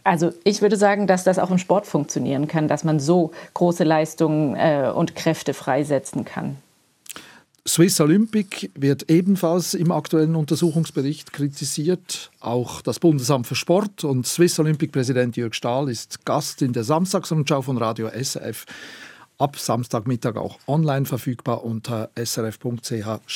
Also 0.04 0.34
ich 0.44 0.62
würde 0.62 0.76
sagen, 0.76 1.08
dass 1.08 1.24
das 1.24 1.40
auch 1.40 1.52
im 1.52 1.58
Sport 1.58 1.86
funktionieren 1.86 2.48
kann, 2.48 2.68
dass 2.68 2.84
man 2.84 3.00
so 3.00 3.32
große 3.54 3.86
Leistungen 3.86 4.56
äh, 4.56 4.92
und 4.94 5.16
Kräfte 5.16 5.54
freisetzen 5.54 6.26
kann. 6.26 6.58
Swiss 7.66 8.02
Olympic 8.02 8.70
wird 8.76 9.10
ebenfalls 9.10 9.74
im 9.74 9.92
aktuellen 9.94 10.36
Untersuchungsbericht 10.36 11.32
kritisiert. 11.32 12.30
Auch 12.42 12.82
das 12.82 13.00
Bundesamt 13.00 13.48
für 13.48 13.56
Sport 13.56 14.04
und 14.04 14.28
Swiss 14.28 14.60
Olympic-Präsident 14.60 15.38
Jörg 15.38 15.54
Stahl 15.54 15.88
ist 15.90 16.26
Gast 16.26 16.62
in 16.62 16.74
der 16.74 16.84
Samstagsrundschau 16.84 17.62
von 17.62 17.78
Radio 17.78 18.10
SRF. 18.10 18.66
Ab 19.38 19.58
Samstagmittag 19.58 20.36
auch 20.36 20.60
online 20.68 21.06
verfügbar 21.06 21.64
unter 21.64 22.10
srf.ch-audio. 22.16 23.30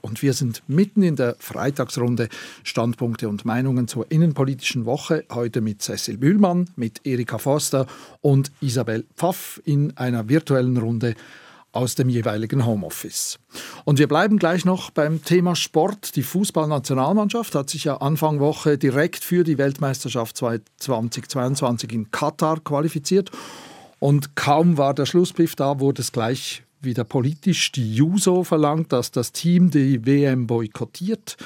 Und 0.00 0.22
wir 0.22 0.32
sind 0.32 0.62
mitten 0.66 1.02
in 1.02 1.16
der 1.16 1.36
Freitagsrunde 1.38 2.30
Standpunkte 2.64 3.28
und 3.28 3.44
Meinungen 3.44 3.88
zur 3.88 4.10
innenpolitischen 4.10 4.86
Woche. 4.86 5.24
Heute 5.30 5.60
mit 5.60 5.82
Cecil 5.82 6.16
Bühlmann, 6.16 6.70
mit 6.76 7.06
Erika 7.06 7.36
Forster 7.36 7.86
und 8.22 8.52
Isabel 8.62 9.04
Pfaff 9.16 9.60
in 9.66 9.96
einer 9.98 10.30
virtuellen 10.30 10.78
Runde 10.78 11.14
aus 11.72 11.94
dem 11.94 12.08
jeweiligen 12.08 12.66
Homeoffice. 12.66 13.38
Und 13.84 13.98
wir 13.98 14.06
bleiben 14.06 14.38
gleich 14.38 14.64
noch 14.64 14.90
beim 14.90 15.24
Thema 15.24 15.56
Sport. 15.56 16.16
Die 16.16 16.22
Fußballnationalmannschaft 16.22 17.54
hat 17.54 17.70
sich 17.70 17.84
ja 17.84 17.96
Anfang 17.96 18.40
Woche 18.40 18.78
direkt 18.78 19.24
für 19.24 19.42
die 19.42 19.58
Weltmeisterschaft 19.58 20.36
2022 20.36 21.92
in 21.92 22.10
Katar 22.10 22.60
qualifiziert. 22.60 23.30
Und 23.98 24.36
kaum 24.36 24.76
war 24.76 24.94
der 24.94 25.06
Schlusspfiff 25.06 25.56
da, 25.56 25.80
wurde 25.80 26.02
es 26.02 26.12
gleich 26.12 26.62
wieder 26.80 27.04
politisch. 27.04 27.72
Die 27.72 27.94
JUSO 27.94 28.44
verlangt, 28.44 28.92
dass 28.92 29.10
das 29.10 29.32
Team 29.32 29.70
die 29.70 30.04
WM 30.04 30.46
boykottiert. 30.46 31.36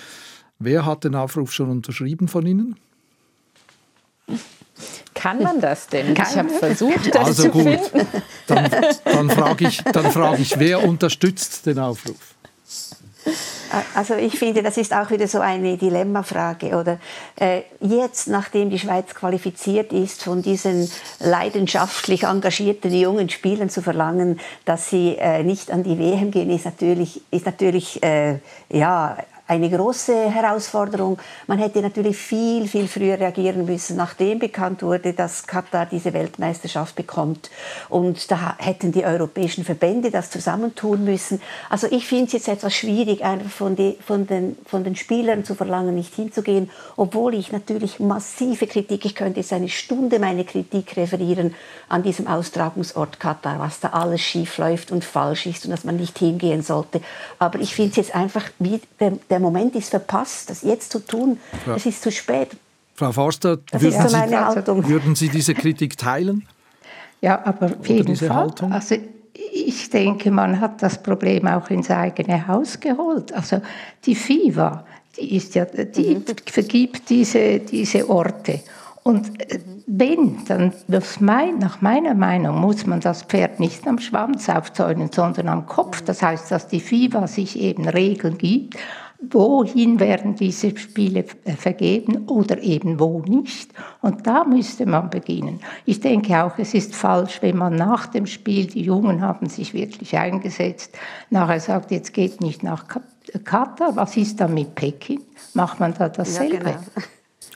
Wer 0.58 0.86
hat 0.86 1.04
den 1.04 1.14
Aufruf 1.14 1.52
schon 1.52 1.70
unterschrieben 1.70 2.28
von 2.28 2.46
Ihnen? 2.46 2.76
Kann 5.26 5.42
man 5.42 5.60
das 5.60 5.88
denn? 5.88 6.14
Kann 6.14 6.26
ich 6.30 6.38
habe 6.38 6.48
versucht, 6.50 7.12
das 7.12 7.26
also 7.26 7.42
zu 7.44 7.50
gut. 7.50 7.62
finden. 7.64 8.06
Dann, 8.46 8.70
dann 9.04 9.28
frage 9.30 9.66
ich, 9.66 9.82
frag 9.82 10.38
ich, 10.38 10.56
wer 10.56 10.86
unterstützt 10.86 11.66
den 11.66 11.80
Aufruf? 11.80 12.36
Also 13.96 14.14
ich 14.14 14.38
finde, 14.38 14.62
das 14.62 14.76
ist 14.76 14.94
auch 14.94 15.10
wieder 15.10 15.26
so 15.26 15.40
eine 15.40 15.76
Dilemmafrage. 15.76 16.76
Oder 16.76 17.00
äh, 17.40 17.62
jetzt, 17.80 18.28
nachdem 18.28 18.70
die 18.70 18.78
Schweiz 18.78 19.16
qualifiziert 19.16 19.92
ist, 19.92 20.22
von 20.22 20.42
diesen 20.42 20.88
leidenschaftlich 21.18 22.22
engagierten 22.22 22.94
jungen 22.94 23.28
Spielern 23.28 23.68
zu 23.68 23.82
verlangen, 23.82 24.38
dass 24.64 24.90
sie 24.90 25.16
äh, 25.18 25.42
nicht 25.42 25.72
an 25.72 25.82
die 25.82 25.98
WM 25.98 26.30
gehen, 26.30 26.50
ist 26.50 26.66
natürlich, 26.66 27.20
ist 27.32 27.46
natürlich 27.46 28.00
äh, 28.04 28.38
ja 28.70 29.16
eine 29.48 29.70
große 29.70 30.30
Herausforderung. 30.30 31.18
Man 31.46 31.58
hätte 31.58 31.80
natürlich 31.80 32.16
viel, 32.16 32.66
viel 32.66 32.88
früher 32.88 33.18
reagieren 33.18 33.64
müssen, 33.64 33.96
nachdem 33.96 34.38
bekannt 34.38 34.82
wurde, 34.82 35.12
dass 35.12 35.46
Katar 35.46 35.86
diese 35.86 36.12
Weltmeisterschaft 36.12 36.96
bekommt. 36.96 37.50
Und 37.88 38.30
da 38.30 38.56
hätten 38.58 38.90
die 38.90 39.04
europäischen 39.04 39.64
Verbände 39.64 40.10
das 40.10 40.30
zusammentun 40.30 41.04
müssen. 41.04 41.40
Also 41.70 41.86
ich 41.90 42.06
finde 42.06 42.26
es 42.26 42.32
jetzt 42.32 42.48
etwas 42.48 42.74
schwierig, 42.74 43.24
einfach 43.24 43.50
von, 43.50 43.76
die, 43.76 43.96
von, 44.04 44.26
den, 44.26 44.56
von 44.66 44.82
den 44.82 44.96
Spielern 44.96 45.44
zu 45.44 45.54
verlangen, 45.54 45.94
nicht 45.94 46.14
hinzugehen, 46.14 46.70
obwohl 46.96 47.34
ich 47.34 47.52
natürlich 47.52 48.00
massive 48.00 48.66
Kritik, 48.66 49.04
ich 49.04 49.14
könnte 49.14 49.40
jetzt 49.40 49.52
eine 49.52 49.68
Stunde 49.68 50.18
meine 50.18 50.44
Kritik 50.44 50.96
referieren 50.96 51.54
an 51.88 52.02
diesem 52.02 52.26
Austragungsort 52.26 53.20
Katar, 53.20 53.60
was 53.60 53.78
da 53.78 53.90
alles 53.90 54.22
schief 54.22 54.58
läuft 54.58 54.90
und 54.90 55.04
falsch 55.04 55.46
ist 55.46 55.64
und 55.64 55.70
dass 55.70 55.84
man 55.84 55.96
nicht 55.96 56.18
hingehen 56.18 56.62
sollte. 56.62 57.00
Aber 57.38 57.60
ich 57.60 57.74
finde 57.74 57.90
es 57.90 57.96
jetzt 57.96 58.14
einfach, 58.14 58.44
wie 58.58 58.80
der, 58.98 59.12
der 59.30 59.35
der 59.36 59.42
Moment 59.42 59.76
ist 59.76 59.90
verpasst, 59.90 60.48
das 60.48 60.62
jetzt 60.62 60.90
zu 60.90 60.98
tun. 60.98 61.38
Ja. 61.66 61.76
Es 61.76 61.84
ist 61.84 62.00
zu 62.00 62.10
spät. 62.10 62.48
Frau 62.94 63.12
Forster, 63.12 63.58
würden 63.72 64.08
Sie, 64.08 64.88
würden 64.88 65.14
Sie, 65.14 65.28
diese 65.28 65.52
Kritik 65.52 65.98
teilen? 65.98 66.46
Ja, 67.20 67.44
aber 67.44 67.66
auf 67.66 67.86
jeden 67.86 68.16
Fall. 68.16 68.50
Also 68.70 68.96
ich 69.52 69.90
denke, 69.90 70.30
man 70.30 70.58
hat 70.58 70.82
das 70.82 71.02
Problem 71.02 71.46
auch 71.46 71.68
ins 71.68 71.90
eigene 71.90 72.48
Haus 72.48 72.80
geholt. 72.80 73.34
Also 73.34 73.60
die 74.06 74.14
FIVA, 74.14 74.86
die, 75.18 75.36
ist 75.36 75.54
ja, 75.54 75.66
die 75.66 76.14
mhm. 76.14 76.24
vergibt 76.46 77.10
diese, 77.10 77.58
diese 77.58 78.08
Orte. 78.08 78.60
Und 79.02 79.38
äh, 79.52 79.60
wenn, 79.86 80.46
dann 80.46 80.72
mein, 81.20 81.58
nach 81.58 81.82
meiner 81.82 82.14
Meinung 82.14 82.58
muss 82.58 82.86
man 82.86 83.00
das 83.00 83.22
Pferd 83.22 83.60
nicht 83.60 83.86
am 83.86 83.98
Schwanz 83.98 84.48
aufzäunen, 84.48 85.10
sondern 85.12 85.48
am 85.48 85.66
Kopf. 85.66 86.00
Das 86.00 86.22
heißt, 86.22 86.50
dass 86.50 86.68
die 86.68 86.80
FIVA 86.80 87.26
sich 87.26 87.60
eben 87.60 87.86
Regeln 87.86 88.38
gibt 88.38 88.78
wohin 89.20 89.98
werden 89.98 90.34
diese 90.34 90.76
Spiele 90.76 91.24
vergeben 91.56 92.26
oder 92.28 92.62
eben 92.62 93.00
wo 93.00 93.20
nicht. 93.20 93.70
Und 94.02 94.26
da 94.26 94.44
müsste 94.44 94.86
man 94.86 95.10
beginnen. 95.10 95.60
Ich 95.84 96.00
denke 96.00 96.42
auch, 96.42 96.58
es 96.58 96.74
ist 96.74 96.94
falsch, 96.94 97.40
wenn 97.40 97.56
man 97.56 97.74
nach 97.74 98.06
dem 98.06 98.26
Spiel, 98.26 98.66
die 98.66 98.82
Jungen 98.82 99.22
haben 99.22 99.48
sich 99.48 99.74
wirklich 99.74 100.16
eingesetzt, 100.16 100.96
nachher 101.30 101.60
sagt, 101.60 101.90
jetzt 101.90 102.12
geht 102.12 102.40
nicht 102.40 102.62
nach 102.62 102.84
Katar, 103.44 103.96
was 103.96 104.16
ist 104.16 104.40
dann 104.40 104.54
mit 104.54 104.74
Peking? 104.74 105.20
Macht 105.54 105.80
man 105.80 105.94
da 105.94 106.08
dasselbe? 106.08 106.54
Ja, 106.54 106.60
genau. 106.60 107.06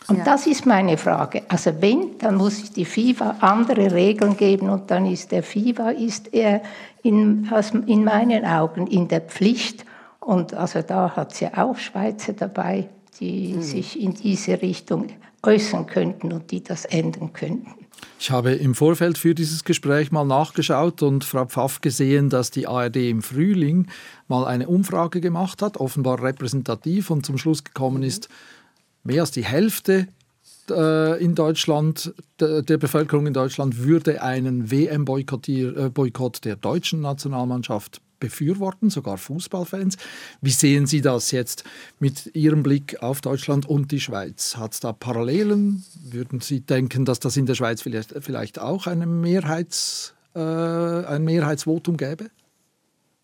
Und 0.08 0.18
ja. 0.18 0.24
das 0.24 0.48
ist 0.48 0.66
meine 0.66 0.96
Frage. 0.96 1.42
Also 1.46 1.70
wenn, 1.80 2.18
dann 2.18 2.34
muss 2.34 2.58
sich 2.58 2.72
die 2.72 2.84
FIFA 2.84 3.36
andere 3.40 3.92
Regeln 3.92 4.36
geben 4.36 4.68
und 4.68 4.90
dann 4.90 5.06
ist 5.06 5.30
der 5.30 5.44
FIFA 5.44 5.90
ist 5.90 6.34
er 6.34 6.62
in, 7.04 7.48
in 7.86 8.02
meinen 8.02 8.44
Augen 8.44 8.88
in 8.88 9.06
der 9.06 9.20
Pflicht, 9.20 9.84
und 10.20 10.54
also 10.54 10.82
da 10.82 11.16
hat 11.16 11.32
es 11.32 11.40
ja 11.40 11.56
auch 11.56 11.76
Schweizer 11.76 12.34
dabei, 12.34 12.88
die 13.18 13.54
mhm. 13.54 13.62
sich 13.62 14.00
in 14.00 14.14
diese 14.14 14.60
Richtung 14.62 15.08
äußern 15.42 15.86
könnten 15.86 16.32
und 16.32 16.50
die 16.50 16.62
das 16.62 16.84
ändern 16.84 17.32
könnten. 17.32 17.74
Ich 18.18 18.30
habe 18.30 18.52
im 18.52 18.74
Vorfeld 18.74 19.18
für 19.18 19.34
dieses 19.34 19.64
Gespräch 19.64 20.12
mal 20.12 20.24
nachgeschaut 20.24 21.02
und 21.02 21.24
Frau 21.24 21.46
Pfaff 21.46 21.80
gesehen, 21.80 22.28
dass 22.28 22.50
die 22.50 22.66
ARD 22.66 22.96
im 22.96 23.22
Frühling 23.22 23.88
mal 24.28 24.46
eine 24.46 24.68
Umfrage 24.68 25.20
gemacht 25.20 25.62
hat, 25.62 25.78
offenbar 25.78 26.22
repräsentativ 26.22 27.10
und 27.10 27.24
zum 27.24 27.38
Schluss 27.38 27.64
gekommen 27.64 28.02
ist, 28.02 28.28
mehr 29.04 29.22
als 29.22 29.30
die 29.30 29.44
Hälfte 29.44 30.06
äh, 30.70 31.22
in 31.22 31.34
Deutschland, 31.34 32.14
der 32.38 32.78
Bevölkerung 32.78 33.26
in 33.26 33.32
Deutschland 33.32 33.78
würde 33.78 34.22
einen 34.22 34.70
WM-Boykott 34.70 35.48
äh, 35.48 36.40
der 36.44 36.56
deutschen 36.56 37.00
Nationalmannschaft 37.00 38.02
befürworten, 38.20 38.90
sogar 38.90 39.18
Fußballfans. 39.18 39.96
Wie 40.40 40.50
sehen 40.50 40.86
Sie 40.86 41.00
das 41.00 41.30
jetzt 41.30 41.64
mit 41.98 42.34
Ihrem 42.34 42.62
Blick 42.62 43.02
auf 43.02 43.20
Deutschland 43.20 43.66
und 43.66 43.90
die 43.90 44.00
Schweiz? 44.00 44.56
Hat 44.56 44.74
es 44.74 44.80
da 44.80 44.92
Parallelen? 44.92 45.84
Würden 46.02 46.40
Sie 46.40 46.60
denken, 46.60 47.04
dass 47.04 47.18
das 47.18 47.36
in 47.36 47.46
der 47.46 47.54
Schweiz 47.54 47.82
vielleicht, 47.82 48.14
vielleicht 48.20 48.58
auch 48.58 48.86
eine 48.86 49.06
Mehrheits, 49.06 50.14
äh, 50.34 50.40
ein 50.40 51.24
Mehrheitsvotum 51.24 51.96
gäbe? 51.96 52.30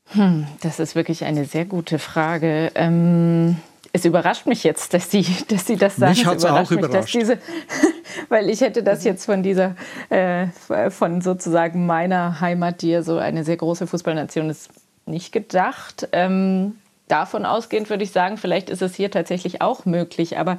Hm, 0.08 0.46
das 0.60 0.80
ist 0.80 0.94
wirklich 0.94 1.24
eine 1.24 1.44
sehr 1.44 1.64
gute 1.64 1.98
Frage. 1.98 2.70
Ähm 2.74 3.56
es 3.96 4.04
überrascht 4.04 4.46
mich 4.46 4.62
jetzt, 4.62 4.92
dass 4.92 5.10
Sie, 5.10 5.26
dass 5.48 5.66
Sie 5.66 5.76
das 5.76 5.96
sagen. 5.96 6.12
Mich 6.12 6.26
hat 6.26 6.36
es 6.36 6.44
auch 6.44 6.70
mich, 6.70 6.78
überrascht. 6.78 7.14
Diese, 7.14 7.38
weil 8.28 8.50
ich 8.50 8.60
hätte 8.60 8.82
das 8.82 9.04
jetzt 9.04 9.24
von 9.24 9.42
dieser, 9.42 9.74
äh, 10.10 10.48
von 10.90 11.22
sozusagen 11.22 11.86
meiner 11.86 12.40
Heimat, 12.40 12.82
die 12.82 12.90
ja 12.90 13.02
so 13.02 13.16
eine 13.16 13.42
sehr 13.42 13.56
große 13.56 13.86
Fußballnation 13.86 14.50
ist, 14.50 14.68
nicht 15.06 15.32
gedacht. 15.32 16.08
Ähm, 16.12 16.76
davon 17.08 17.44
ausgehend 17.44 17.90
würde 17.90 18.04
ich 18.04 18.10
sagen, 18.10 18.36
vielleicht 18.36 18.70
ist 18.70 18.82
es 18.82 18.94
hier 18.94 19.10
tatsächlich 19.10 19.62
auch 19.62 19.84
möglich. 19.84 20.38
Aber 20.38 20.58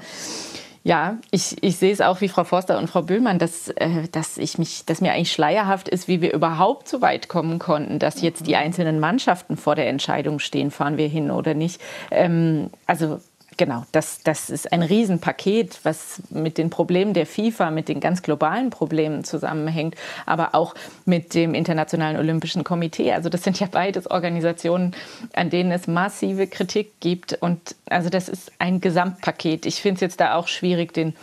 ja, 0.84 1.18
ich, 1.32 1.62
ich 1.62 1.75
sehe 1.77 1.92
es 1.92 2.00
auch 2.00 2.22
wie 2.22 2.30
Frau 2.30 2.46
Forster 2.46 2.77
und 2.77 2.89
Frau 2.89 3.01
Böhlmann, 3.01 3.39
dass, 3.39 3.68
äh, 3.68 4.08
dass, 4.12 4.38
ich 4.38 4.58
mich, 4.58 4.86
dass 4.86 5.01
mir 5.01 5.12
eigentlich 5.12 5.34
schleierhaft 5.34 5.89
ist, 5.89 6.08
wie 6.08 6.22
wir 6.22 6.34
überhaupt 6.34 6.88
so 6.88 7.01
weit 7.01 7.27
kommen 7.27 7.60
konnten, 7.60 8.00
dass 8.00 8.22
jetzt 8.22 8.48
die 8.48 8.56
einzelnen 8.56 9.00
Mannschaften 9.00 9.58
vor 9.58 9.75
der 9.75 9.89
Entscheidung 9.89 10.39
stehen, 10.39 10.72
fahren 10.72 10.98
wir 10.98 11.10
hin 11.10 11.30
oder 11.30 11.54
nicht. 11.54 11.82
Ähm, 12.10 12.70
also 12.86 13.20
Genau, 13.58 13.86
das, 13.92 14.22
das 14.22 14.52
ist 14.52 14.72
ein 14.72 14.84
Riesenpaket, 14.84 15.80
was 15.82 16.22
mit 16.30 16.60
den 16.60 16.70
Problemen 16.70 17.16
der 17.16 17.26
FIFA, 17.26 17.72
mit 17.72 17.90
den 17.90 18.00
ganz 18.00 18.22
globalen 18.22 18.70
Problemen 18.70 19.24
zusammenhängt, 19.24 19.96
aber 20.28 20.54
auch 20.54 20.76
mit 21.06 21.34
dem 21.34 21.56
Internationalen 21.56 22.18
Olympischen 22.18 22.64
Komitee. 22.64 23.12
Also 23.14 23.30
das 23.30 23.44
sind 23.44 23.60
ja 23.60 23.68
beides 23.70 24.10
Organisationen, 24.12 24.96
an 25.34 25.50
denen 25.50 25.72
es 25.72 25.88
massive 25.88 26.46
Kritik 26.46 27.00
gibt. 27.00 27.34
Und 27.34 27.76
also 27.90 28.10
das 28.10 28.30
ist 28.30 28.52
ein 28.60 28.80
Gesamtpaket. 28.80 29.66
Ich 29.66 29.82
finde 29.82 29.96
es 29.96 30.02
jetzt 30.02 30.20
da 30.20 30.36
auch 30.36 30.48
schwierig, 30.48 30.94
den, 30.94 31.16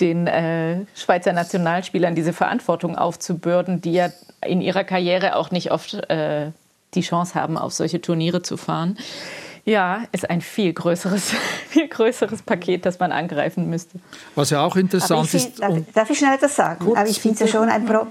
den 0.00 0.26
äh, 0.26 0.80
Schweizer 0.96 1.32
Nationalspielern 1.32 2.16
diese 2.16 2.32
Verantwortung 2.32 2.98
aufzubürden, 2.98 3.80
die 3.80 3.92
ja 3.92 4.10
in 4.44 4.60
ihrer 4.62 4.82
Karriere 4.82 5.36
auch 5.36 5.52
nicht 5.52 5.70
oft 5.70 5.94
äh, 6.10 6.50
die 6.94 7.02
Chance 7.02 7.36
haben, 7.36 7.56
auf 7.56 7.72
solche 7.72 8.00
Turniere 8.00 8.42
zu 8.42 8.56
fahren. 8.56 8.98
Ja, 9.68 10.04
ist 10.12 10.30
ein 10.30 10.40
viel 10.40 10.72
größeres, 10.72 11.30
viel 11.68 11.88
größeres 11.88 12.40
Paket, 12.40 12.86
das 12.86 12.98
man 12.98 13.12
angreifen 13.12 13.68
müsste. 13.68 13.98
Was 14.34 14.48
ja 14.48 14.64
auch 14.64 14.76
interessant 14.76 15.28
find, 15.28 15.44
ist. 15.44 15.60
Darf, 15.60 15.74
darf, 15.92 16.10
ich 16.10 16.18
schnell 16.18 16.34
etwas 16.34 16.56
sagen? 16.56 16.86
Kurz, 16.86 16.98
Aber 16.98 17.06
ich 17.06 17.20
finde 17.20 17.34
es 17.34 17.40
ja 17.40 17.46
schon 17.58 17.68
ein, 17.68 17.84
Pro, 17.84 18.06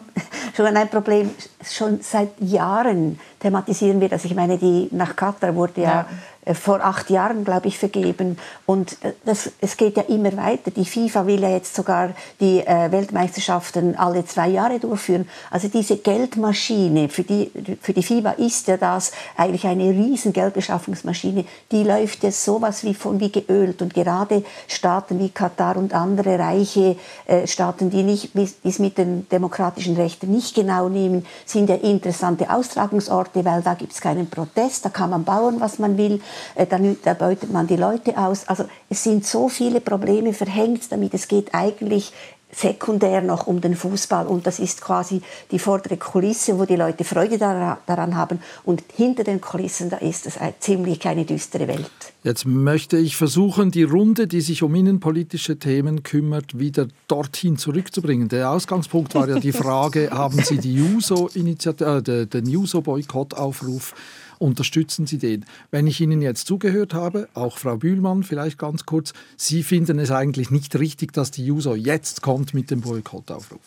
schon 0.56 0.78
ein 0.78 0.88
Problem. 0.88 1.32
Schon 1.68 2.00
seit 2.02 2.30
Jahren 2.40 3.20
thematisieren 3.40 4.00
wir 4.00 4.08
das. 4.08 4.24
Ich 4.26 4.36
meine, 4.36 4.60
die, 4.60 4.88
nach 4.92 5.16
Katar 5.16 5.56
wurde 5.56 5.82
ja, 5.82 5.88
ja 5.88 6.06
vor 6.54 6.82
acht 6.84 7.10
Jahren, 7.10 7.44
glaube 7.44 7.68
ich, 7.68 7.78
vergeben. 7.78 8.38
Und 8.66 8.98
äh, 9.04 9.14
das, 9.26 9.52
es 9.62 9.78
geht 9.78 9.98
ja 9.98 10.04
immer 10.04 10.36
weiter. 10.38 10.72
Die 10.72 10.86
FIFA 10.86 11.26
will 11.28 11.42
ja 11.42 11.50
jetzt 11.50 11.76
sogar 11.76 12.12
die 12.40 12.60
äh, 12.66 12.92
Weltmeisterschaften 12.92 13.96
alle 13.96 14.26
zwei 14.26 14.50
Jahre 14.50 14.80
durchführen. 14.80 15.28
Also 15.52 15.68
diese 15.68 15.98
Geldmaschine, 15.98 17.10
für 17.10 17.24
die, 17.24 17.52
für 17.82 17.94
die 17.94 18.04
FIFA 18.04 18.32
ist 18.32 18.68
ja 18.68 18.78
das 18.78 19.12
eigentlich 19.36 19.66
eine 19.66 19.90
riesen 19.90 20.34
Geldbeschaffungsmaschine. 20.34 21.46
Die 21.72 21.84
läuft 21.84 22.24
jetzt 22.24 22.44
sowas 22.44 22.84
wie 22.84 22.94
von 22.94 23.20
wie 23.20 23.32
geölt. 23.32 23.82
Und 23.82 23.94
gerade 23.94 24.44
Staaten 24.68 25.20
wie 25.20 25.30
Katar 25.30 25.78
und 25.78 25.94
andere 25.94 26.40
reiche 26.40 26.98
äh, 27.26 27.48
Staaten, 27.48 27.90
die 27.90 28.04
nicht, 28.04 28.32
es 28.36 28.80
mit 28.80 28.98
den 28.98 29.28
demokratischen 29.30 29.96
Rechten 29.96 30.32
nicht 30.32 30.56
genau 30.56 30.90
nehmen, 30.90 31.26
sind 31.46 31.70
ja 31.70 31.76
interessante 31.76 32.50
Austragungsorte, 32.50 33.44
weil 33.46 33.62
da 33.62 33.74
gibt 33.74 33.94
es 33.94 34.02
keinen 34.02 34.30
Protest, 34.30 34.86
da 34.86 34.90
kann 34.90 35.10
man 35.10 35.24
bauen, 35.24 35.60
was 35.60 35.80
man 35.80 35.98
will, 35.98 36.22
äh, 36.56 36.66
dann, 36.66 36.98
da 37.04 37.14
beutet 37.14 37.52
man 37.52 37.68
die 37.68 37.76
Leute 37.76 38.18
aus. 38.18 38.48
Also 38.48 38.66
es 38.90 39.04
sind 39.04 39.26
so 39.26 39.50
viele 39.50 39.82
Probleme 39.82 40.34
verhängt 40.34 40.92
damit. 40.92 41.14
Es 41.14 41.28
geht 41.28 41.54
eigentlich 41.54 42.14
sekundär 42.52 43.22
noch 43.22 43.46
um 43.48 43.60
den 43.62 43.76
Fußball 43.76 44.26
und 44.26 44.48
das 44.48 44.60
ist 44.60 44.82
quasi 44.82 45.22
die 45.52 45.60
vordere 45.60 45.98
Kulisse, 45.98 46.58
wo 46.58 46.66
die 46.66 46.76
Leute 46.76 47.04
Freude 47.04 47.38
daran 47.38 48.16
haben 48.16 48.40
und 48.64 48.84
hinter 48.96 49.24
den 49.24 49.42
Kulissen, 49.42 49.90
da 49.90 49.98
ist 49.98 50.26
es 50.26 50.40
ziemlich 50.60 51.06
eine 51.06 51.26
düstere 51.26 51.68
Welt. 51.68 51.92
Jetzt 52.24 52.46
möchte 52.46 52.98
ich 52.98 53.18
versuchen, 53.18 53.72
die 53.72 53.84
Runde, 53.84 54.28
die 54.28 54.42
sich 54.42 54.64
um 54.64 54.74
innenpolitische 54.76 55.60
Themen 55.60 56.04
kümmert, 56.04 56.58
wieder 56.58 56.88
dorthin 57.08 57.58
zurückzubringen. 57.58 58.30
Der 58.30 58.50
Ausgangspunkt 58.50 59.14
war 59.14 59.28
ja 59.28 59.40
die 59.40 59.52
Frage, 59.54 60.10
haben 60.12 60.42
Sie 60.42 60.58
die 60.58 60.74
Juso-Initiative, 60.74 62.22
äh, 62.22 62.26
den 62.26 62.46
Juso-Boykottaufruf 62.46 63.94
unterstützen 64.40 65.08
Sie 65.08 65.18
den. 65.18 65.46
Wenn 65.72 65.88
ich 65.88 66.02
Ihnen 66.02 66.22
jetzt 66.22 66.48
zugehört 66.48 66.94
habe, 66.94 67.28
auch 67.34 67.58
Frau 67.58 67.78
Bühlmann 67.78 68.24
vielleicht 68.24 68.58
ganz 68.58 68.86
kurz, 68.86 69.14
Sie 69.36 69.64
finden 69.64 70.00
es 70.00 70.12
eigentlich 70.12 70.52
nicht 70.52 70.78
richtig, 70.78 71.14
dass 71.14 71.32
die 71.32 71.46
Juso 71.46 71.76
jetzt 71.76 72.22
kommt 72.22 72.54
mit 72.54 72.72
dem 72.72 72.82
Boykottaufruf. 72.82 73.60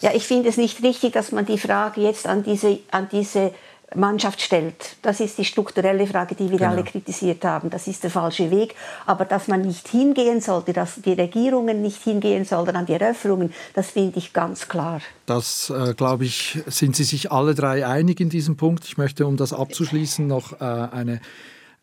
Ja, 0.00 0.12
ich 0.14 0.24
finde 0.24 0.48
es 0.48 0.56
nicht 0.56 0.82
richtig, 0.82 1.12
dass 1.12 1.32
man 1.32 1.46
die 1.46 1.58
Frage 1.58 2.02
jetzt 2.02 2.26
an 2.26 2.42
diese, 2.42 2.78
an 2.90 3.08
diese 3.10 3.52
Mannschaft 3.94 4.40
stellt. 4.40 4.96
Das 5.02 5.20
ist 5.20 5.38
die 5.38 5.44
strukturelle 5.44 6.06
Frage, 6.06 6.34
die 6.34 6.50
wir 6.50 6.58
genau. 6.58 6.70
alle 6.70 6.84
kritisiert 6.84 7.44
haben. 7.44 7.70
Das 7.70 7.86
ist 7.86 8.02
der 8.02 8.10
falsche 8.10 8.50
Weg. 8.50 8.74
Aber 9.06 9.24
dass 9.24 9.48
man 9.48 9.62
nicht 9.62 9.88
hingehen 9.88 10.40
sollte, 10.40 10.72
dass 10.72 11.00
die 11.02 11.12
Regierungen 11.12 11.82
nicht 11.82 12.02
hingehen 12.02 12.44
sollten 12.44 12.76
an 12.76 12.86
die 12.86 12.94
Eröffnungen, 12.94 13.52
das 13.74 13.90
finde 13.90 14.18
ich 14.18 14.32
ganz 14.32 14.68
klar. 14.68 15.00
Das, 15.26 15.70
äh, 15.70 15.94
glaube 15.94 16.24
ich, 16.24 16.58
sind 16.66 16.96
Sie 16.96 17.04
sich 17.04 17.30
alle 17.32 17.54
drei 17.54 17.86
einig 17.86 18.20
in 18.20 18.28
diesem 18.28 18.56
Punkt. 18.56 18.84
Ich 18.84 18.98
möchte, 18.98 19.26
um 19.26 19.36
das 19.36 19.52
abzuschließen, 19.52 20.26
noch 20.26 20.60
äh, 20.60 20.64
eine 20.64 21.20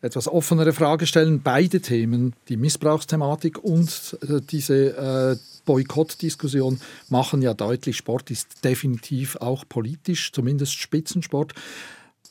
etwas 0.02 0.28
offenere 0.28 0.72
Frage 0.72 1.06
stellen. 1.06 1.42
Beide 1.42 1.80
Themen, 1.80 2.34
die 2.48 2.56
Missbrauchsthematik 2.56 3.58
und 3.62 4.16
äh, 4.22 4.40
diese 4.40 4.96
äh, 4.96 5.36
Boykottdiskussion, 5.66 6.80
machen 7.08 7.42
ja 7.42 7.54
deutlich, 7.54 7.96
Sport 7.96 8.30
ist 8.30 8.64
definitiv 8.64 9.36
auch 9.36 9.64
politisch, 9.68 10.32
zumindest 10.32 10.74
Spitzensport. 10.74 11.54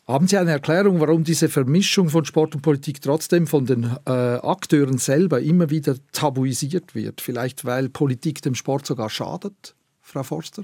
Haben 0.09 0.25
Sie 0.27 0.39
eine 0.39 0.49
Erklärung, 0.49 0.99
warum 0.99 1.23
diese 1.23 1.49
Vermischung 1.49 2.09
von 2.09 2.25
Sport 2.25 2.55
und 2.55 2.61
Politik 2.61 2.99
trotzdem 2.99 3.45
von 3.45 3.67
den 3.67 3.95
äh, 4.07 4.09
Akteuren 4.09 4.97
selber 4.97 5.39
immer 5.39 5.69
wieder 5.69 5.97
tabuisiert 6.13 6.95
wird? 6.95 7.21
Vielleicht 7.21 7.63
weil 7.63 7.89
Politik 7.89 8.41
dem 8.41 8.55
Sport 8.55 8.87
sogar 8.87 9.11
schadet, 9.11 9.75
Frau 10.01 10.23
Forster? 10.23 10.63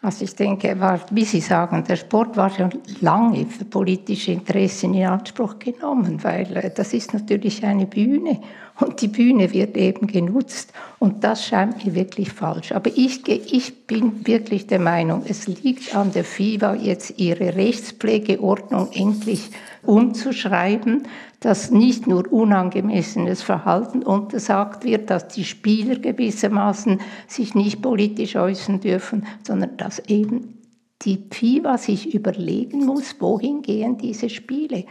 Also 0.00 0.24
ich 0.24 0.34
denke, 0.34 0.74
wie 1.10 1.26
Sie 1.26 1.42
sagen, 1.42 1.84
der 1.84 1.96
Sport 1.96 2.38
war 2.38 2.48
schon 2.48 2.70
lange 3.02 3.44
für 3.44 3.66
politische 3.66 4.32
Interessen 4.32 4.94
in 4.94 5.04
Anspruch 5.04 5.58
genommen, 5.58 6.24
weil 6.24 6.56
äh, 6.56 6.70
das 6.74 6.94
ist 6.94 7.12
natürlich 7.12 7.62
eine 7.66 7.84
Bühne 7.84 8.40
und 8.80 9.00
die 9.00 9.08
Bühne 9.08 9.52
wird 9.52 9.76
eben 9.76 10.06
genutzt 10.06 10.72
und 10.98 11.24
das 11.24 11.44
scheint 11.46 11.84
mir 11.84 11.94
wirklich 11.94 12.32
falsch. 12.32 12.72
Aber 12.72 12.90
ich, 12.94 13.26
ich 13.28 13.86
bin 13.86 14.26
wirklich 14.26 14.66
der 14.66 14.78
Meinung, 14.78 15.24
es 15.26 15.46
liegt 15.46 15.94
an 15.94 16.12
der 16.12 16.24
FIBA 16.24 16.74
jetzt 16.74 17.18
ihre 17.18 17.54
Rechtspflegeordnung 17.54 18.90
endlich 18.92 19.50
umzuschreiben, 19.82 21.04
dass 21.40 21.70
nicht 21.70 22.06
nur 22.06 22.32
unangemessenes 22.32 23.42
Verhalten 23.42 24.02
untersagt 24.02 24.84
wird, 24.84 25.10
dass 25.10 25.28
die 25.28 25.44
Spieler 25.44 25.96
gewissermaßen 25.96 27.00
sich 27.26 27.54
nicht 27.54 27.82
politisch 27.82 28.36
äußern 28.36 28.80
dürfen, 28.80 29.26
sondern 29.42 29.76
dass 29.76 29.98
eben 30.06 30.58
die 31.02 31.18
FIBA 31.30 31.78
sich 31.78 32.14
überlegen 32.14 32.86
muss, 32.86 33.16
wohin 33.18 33.62
gehen 33.62 33.98
diese 33.98 34.30
Spiele. 34.30 34.84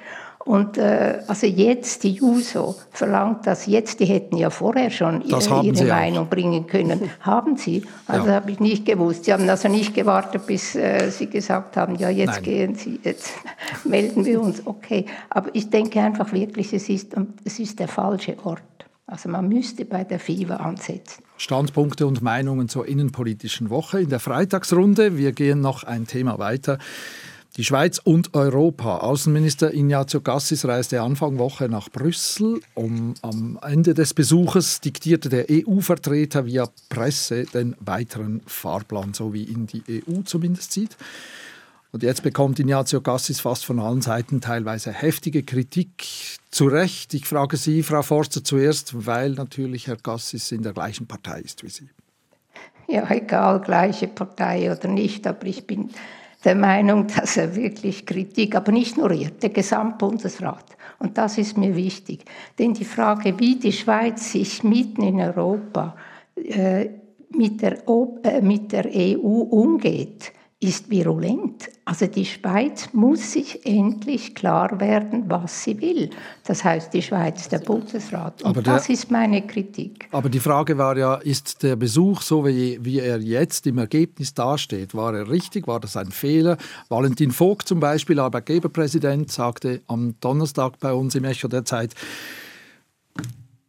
Und 0.45 0.77
äh, 0.77 1.19
also 1.27 1.45
jetzt, 1.45 2.03
die 2.03 2.13
JUSO 2.13 2.75
verlangt 2.91 3.45
das 3.45 3.67
jetzt, 3.67 3.99
die 3.99 4.05
hätten 4.05 4.37
ja 4.37 4.49
vorher 4.49 4.89
schon 4.89 5.21
ihre, 5.21 5.63
ihre 5.63 5.85
Meinung 5.85 6.27
bringen 6.27 6.65
können. 6.67 7.11
haben 7.21 7.57
sie? 7.57 7.83
Also 8.07 8.27
ja. 8.27 8.35
habe 8.35 8.51
ich 8.51 8.59
nicht 8.59 8.85
gewusst. 8.85 9.25
Sie 9.25 9.33
haben 9.33 9.47
also 9.49 9.67
nicht 9.67 9.93
gewartet, 9.93 10.47
bis 10.47 10.75
äh, 10.75 11.09
sie 11.11 11.27
gesagt 11.27 11.77
haben, 11.77 11.95
ja, 11.95 12.09
jetzt 12.09 12.35
Nein. 12.35 12.43
gehen 12.43 12.75
Sie, 12.75 12.99
jetzt 13.03 13.31
melden 13.83 14.25
wir 14.25 14.41
uns. 14.41 14.65
Okay, 14.65 15.05
aber 15.29 15.49
ich 15.53 15.69
denke 15.69 16.01
einfach 16.01 16.33
wirklich, 16.33 16.73
es 16.73 16.89
ist, 16.89 17.15
es 17.43 17.59
ist 17.59 17.79
der 17.79 17.87
falsche 17.87 18.35
Ort. 18.43 18.61
Also 19.05 19.27
man 19.27 19.47
müsste 19.49 19.83
bei 19.83 20.05
der 20.05 20.19
FIVA 20.19 20.55
ansetzen. 20.55 21.23
Standpunkte 21.37 22.07
und 22.07 22.21
Meinungen 22.21 22.69
zur 22.69 22.87
innenpolitischen 22.87 23.69
Woche 23.69 23.99
in 23.99 24.09
der 24.09 24.19
Freitagsrunde. 24.19 25.17
Wir 25.17 25.33
gehen 25.33 25.59
noch 25.59 25.83
ein 25.83 26.07
Thema 26.07 26.39
weiter. 26.39 26.77
Die 27.57 27.65
Schweiz 27.65 27.99
und 28.01 28.33
Europa. 28.33 28.99
Außenminister 28.99 29.73
Ignazio 29.73 30.21
Gassis 30.21 30.63
reiste 30.63 31.01
Anfang 31.01 31.37
Woche 31.37 31.67
nach 31.67 31.89
Brüssel. 31.89 32.61
Um, 32.75 33.13
am 33.21 33.59
Ende 33.61 33.93
des 33.93 34.13
Besuches 34.13 34.79
diktierte 34.79 35.27
der 35.27 35.47
EU-Vertreter 35.51 36.45
via 36.45 36.69
Presse 36.87 37.43
den 37.43 37.75
weiteren 37.81 38.41
Fahrplan, 38.45 39.13
so 39.13 39.33
wie 39.33 39.43
ihn 39.43 39.67
die 39.67 39.83
EU 39.89 40.21
zumindest 40.23 40.71
sieht. 40.71 40.95
Und 41.91 42.03
jetzt 42.03 42.23
bekommt 42.23 42.57
Ignazio 42.57 43.01
Gassis 43.01 43.41
fast 43.41 43.65
von 43.65 43.81
allen 43.81 44.01
Seiten 44.01 44.39
teilweise 44.39 44.93
heftige 44.93 45.43
Kritik. 45.43 46.07
Zu 46.51 46.67
Recht. 46.67 47.13
Ich 47.13 47.25
frage 47.25 47.57
Sie, 47.57 47.83
Frau 47.83 48.01
Forster, 48.01 48.45
zuerst, 48.45 49.05
weil 49.05 49.31
natürlich 49.31 49.87
Herr 49.87 49.97
Gassis 49.97 50.53
in 50.53 50.63
der 50.63 50.71
gleichen 50.71 51.05
Partei 51.05 51.41
ist 51.41 51.63
wie 51.63 51.69
Sie. 51.69 51.89
Ja, 52.87 53.09
egal, 53.09 53.59
gleiche 53.61 54.07
Partei 54.07 54.71
oder 54.71 54.87
nicht, 54.87 55.27
aber 55.27 55.45
ich 55.45 55.67
bin 55.67 55.89
der 56.43 56.55
Meinung, 56.55 57.07
dass 57.07 57.37
er 57.37 57.55
wirklich 57.55 58.05
Kritik, 58.05 58.55
aber 58.55 58.71
nicht 58.71 58.97
nur 58.97 59.11
er, 59.11 59.29
der 59.29 59.49
Gesamtbundesrat. 59.49 60.65
Und 60.99 61.17
das 61.17 61.37
ist 61.37 61.57
mir 61.57 61.75
wichtig. 61.75 62.25
Denn 62.57 62.73
die 62.73 62.85
Frage, 62.85 63.39
wie 63.39 63.55
die 63.55 63.71
Schweiz 63.71 64.31
sich 64.31 64.63
mitten 64.63 65.03
in 65.03 65.19
Europa 65.19 65.95
äh, 66.35 66.89
mit, 67.29 67.61
der, 67.61 67.87
äh, 68.23 68.41
mit 68.41 68.71
der 68.71 68.85
EU 68.93 69.41
umgeht, 69.49 70.33
ist 70.61 70.91
virulent. 70.91 71.69
Also 71.85 72.05
die 72.05 72.23
Schweiz 72.23 72.89
muss 72.93 73.33
sich 73.33 73.65
endlich 73.65 74.35
klar 74.35 74.79
werden, 74.79 75.23
was 75.27 75.63
sie 75.63 75.81
will. 75.81 76.11
Das 76.45 76.63
heißt, 76.63 76.93
die 76.93 77.01
Schweiz, 77.01 77.49
der 77.49 77.57
Bundesrat. 77.57 78.43
Und 78.43 78.55
der, 78.55 78.63
das 78.63 78.87
ist 78.87 79.09
meine 79.09 79.41
Kritik. 79.41 80.07
Aber 80.11 80.29
die 80.29 80.39
Frage 80.39 80.77
war 80.77 80.95
ja, 80.95 81.15
ist 81.15 81.63
der 81.63 81.75
Besuch, 81.75 82.21
so 82.21 82.45
wie, 82.45 82.77
wie 82.79 82.99
er 82.99 83.19
jetzt 83.19 83.65
im 83.65 83.79
Ergebnis 83.79 84.35
dasteht, 84.35 84.93
war 84.93 85.15
er 85.15 85.29
richtig? 85.29 85.65
War 85.65 85.79
das 85.79 85.97
ein 85.97 86.11
Fehler? 86.11 86.57
Valentin 86.89 87.31
Vogt 87.31 87.67
zum 87.67 87.79
Beispiel, 87.79 88.19
Arbeitgeberpräsident, 88.19 89.31
sagte 89.31 89.81
am 89.87 90.13
Donnerstag 90.21 90.79
bei 90.79 90.93
uns 90.93 91.15
im 91.15 91.25
Echo 91.25 91.47
der 91.47 91.65
Zeit, 91.65 91.95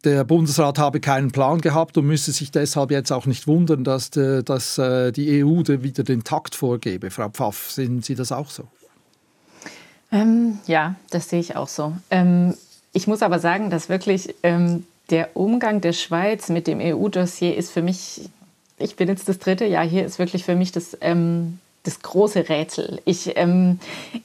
der 0.03 0.23
Bundesrat 0.23 0.79
habe 0.79 0.99
keinen 0.99 1.31
Plan 1.31 1.61
gehabt 1.61 1.97
und 1.97 2.05
müsse 2.05 2.31
sich 2.31 2.51
deshalb 2.51 2.91
jetzt 2.91 3.11
auch 3.11 3.25
nicht 3.25 3.47
wundern, 3.47 3.83
dass, 3.83 4.09
de, 4.09 4.43
dass 4.43 4.77
äh, 4.77 5.11
die 5.11 5.43
EU 5.43 5.59
wieder 5.65 6.03
den 6.03 6.23
Takt 6.23 6.55
vorgebe. 6.55 7.09
Frau 7.11 7.29
Pfaff, 7.29 7.71
sehen 7.71 8.01
Sie 8.01 8.15
das 8.15 8.31
auch 8.31 8.49
so? 8.49 8.63
Ähm, 10.11 10.59
ja, 10.67 10.95
das 11.09 11.29
sehe 11.29 11.39
ich 11.39 11.55
auch 11.55 11.67
so. 11.67 11.93
Ähm, 12.11 12.53
ich 12.91 13.07
muss 13.07 13.21
aber 13.21 13.39
sagen, 13.39 13.69
dass 13.69 13.89
wirklich 13.89 14.35
ähm, 14.43 14.85
der 15.09 15.35
Umgang 15.35 15.81
der 15.81 15.93
Schweiz 15.93 16.49
mit 16.49 16.67
dem 16.67 16.79
EU-Dossier 16.79 17.55
ist 17.55 17.71
für 17.71 17.81
mich, 17.81 18.29
ich 18.77 18.95
bin 18.95 19.07
jetzt 19.07 19.27
das 19.27 19.39
dritte 19.39 19.65
Jahr 19.65 19.85
hier, 19.85 20.05
ist 20.05 20.19
wirklich 20.19 20.43
für 20.43 20.55
mich 20.55 20.71
das 20.71 20.97
ähm, 21.01 21.59
das 21.83 22.01
große 22.01 22.47
Rätsel. 22.49 23.01
Ich, 23.05 23.35
ähm, 23.35 23.79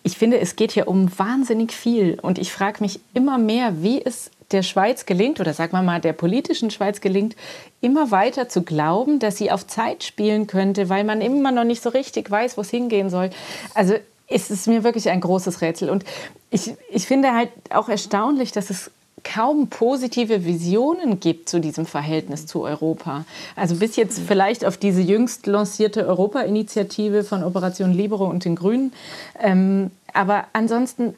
ich 0.05 0.17
finde, 0.17 0.39
es 0.39 0.57
geht 0.57 0.73
hier 0.73 0.89
um 0.89 1.11
wahnsinnig 1.19 1.73
viel. 1.73 2.19
Und 2.21 2.39
ich 2.39 2.53
frage 2.53 2.81
mich 2.81 3.01
immer 3.15 3.37
mehr, 3.37 3.83
wie 3.83 4.01
es 4.01 4.31
der 4.51 4.63
Schweiz 4.63 5.07
gelingt, 5.07 5.41
oder 5.41 5.53
sagen 5.53 5.73
wir 5.73 5.83
mal 5.83 6.01
der 6.01 6.15
politischen 6.15 6.71
Schweiz 6.71 7.01
gelingt, 7.01 7.37
immer 7.81 8.11
weiter 8.11 8.49
zu 8.49 8.63
glauben, 8.63 9.19
dass 9.19 9.37
sie 9.37 9.51
auf 9.51 9.67
Zeit 9.67 10.05
spielen 10.05 10.47
könnte, 10.47 10.89
weil 10.89 11.05
man 11.05 11.21
immer 11.21 11.53
noch 11.53 11.65
nicht 11.65 11.83
so 11.83 11.91
richtig 11.91 12.31
weiß, 12.31 12.57
wo 12.57 12.63
es 12.63 12.71
hingehen 12.71 13.11
soll. 13.11 13.31
Also 13.75 13.95
es 14.27 14.51
ist 14.51 14.67
mir 14.67 14.85
wirklich 14.85 15.11
ein 15.11 15.21
großes 15.21 15.61
Rätsel. 15.61 15.91
Und 15.91 16.05
ich, 16.51 16.73
ich 16.91 17.07
finde 17.07 17.35
halt 17.35 17.51
auch 17.71 17.89
erstaunlich, 17.89 18.53
dass 18.53 18.71
es 18.71 18.91
kaum 19.25 19.69
positive 19.69 20.45
Visionen 20.45 21.21
gibt 21.21 21.49
zu 21.49 21.61
diesem 21.61 21.87
Verhältnis 21.87 22.47
zu 22.47 22.63
Europa. 22.63 23.25
Also 23.57 23.77
bis 23.77 23.97
jetzt 23.97 24.21
vielleicht 24.27 24.65
auf 24.65 24.77
diese 24.77 25.01
jüngst 25.01 25.47
lancierte 25.47 26.07
Europa-Initiative 26.07 27.25
von 27.25 27.43
Operation 27.43 27.93
Libero 27.93 28.27
und 28.27 28.45
den 28.45 28.55
Grünen. 28.55 28.93
Ähm, 29.41 29.91
aber 30.15 30.47
ansonsten 30.53 31.15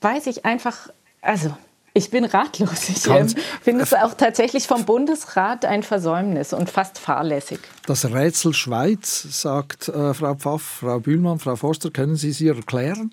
weiß 0.00 0.26
ich 0.28 0.44
einfach 0.44 0.90
Also, 1.22 1.50
ich 1.92 2.10
bin 2.10 2.24
ratlos. 2.24 2.88
Ich 2.88 3.06
äh, 3.06 3.26
finde 3.62 3.84
es 3.84 3.92
auch 3.94 4.14
tatsächlich 4.14 4.66
vom 4.66 4.84
Bundesrat 4.84 5.64
ein 5.64 5.82
Versäumnis 5.82 6.52
und 6.52 6.70
fast 6.70 6.98
fahrlässig. 6.98 7.60
Das 7.86 8.04
Rätsel 8.04 8.54
Schweiz, 8.54 9.26
sagt 9.30 9.88
äh, 9.88 10.14
Frau 10.14 10.34
Pfaff, 10.34 10.62
Frau 10.62 11.00
Bühlmann, 11.00 11.38
Frau 11.38 11.56
Forster, 11.56 11.90
können 11.90 12.16
Sie 12.16 12.32
sie 12.32 12.48
erklären? 12.48 13.12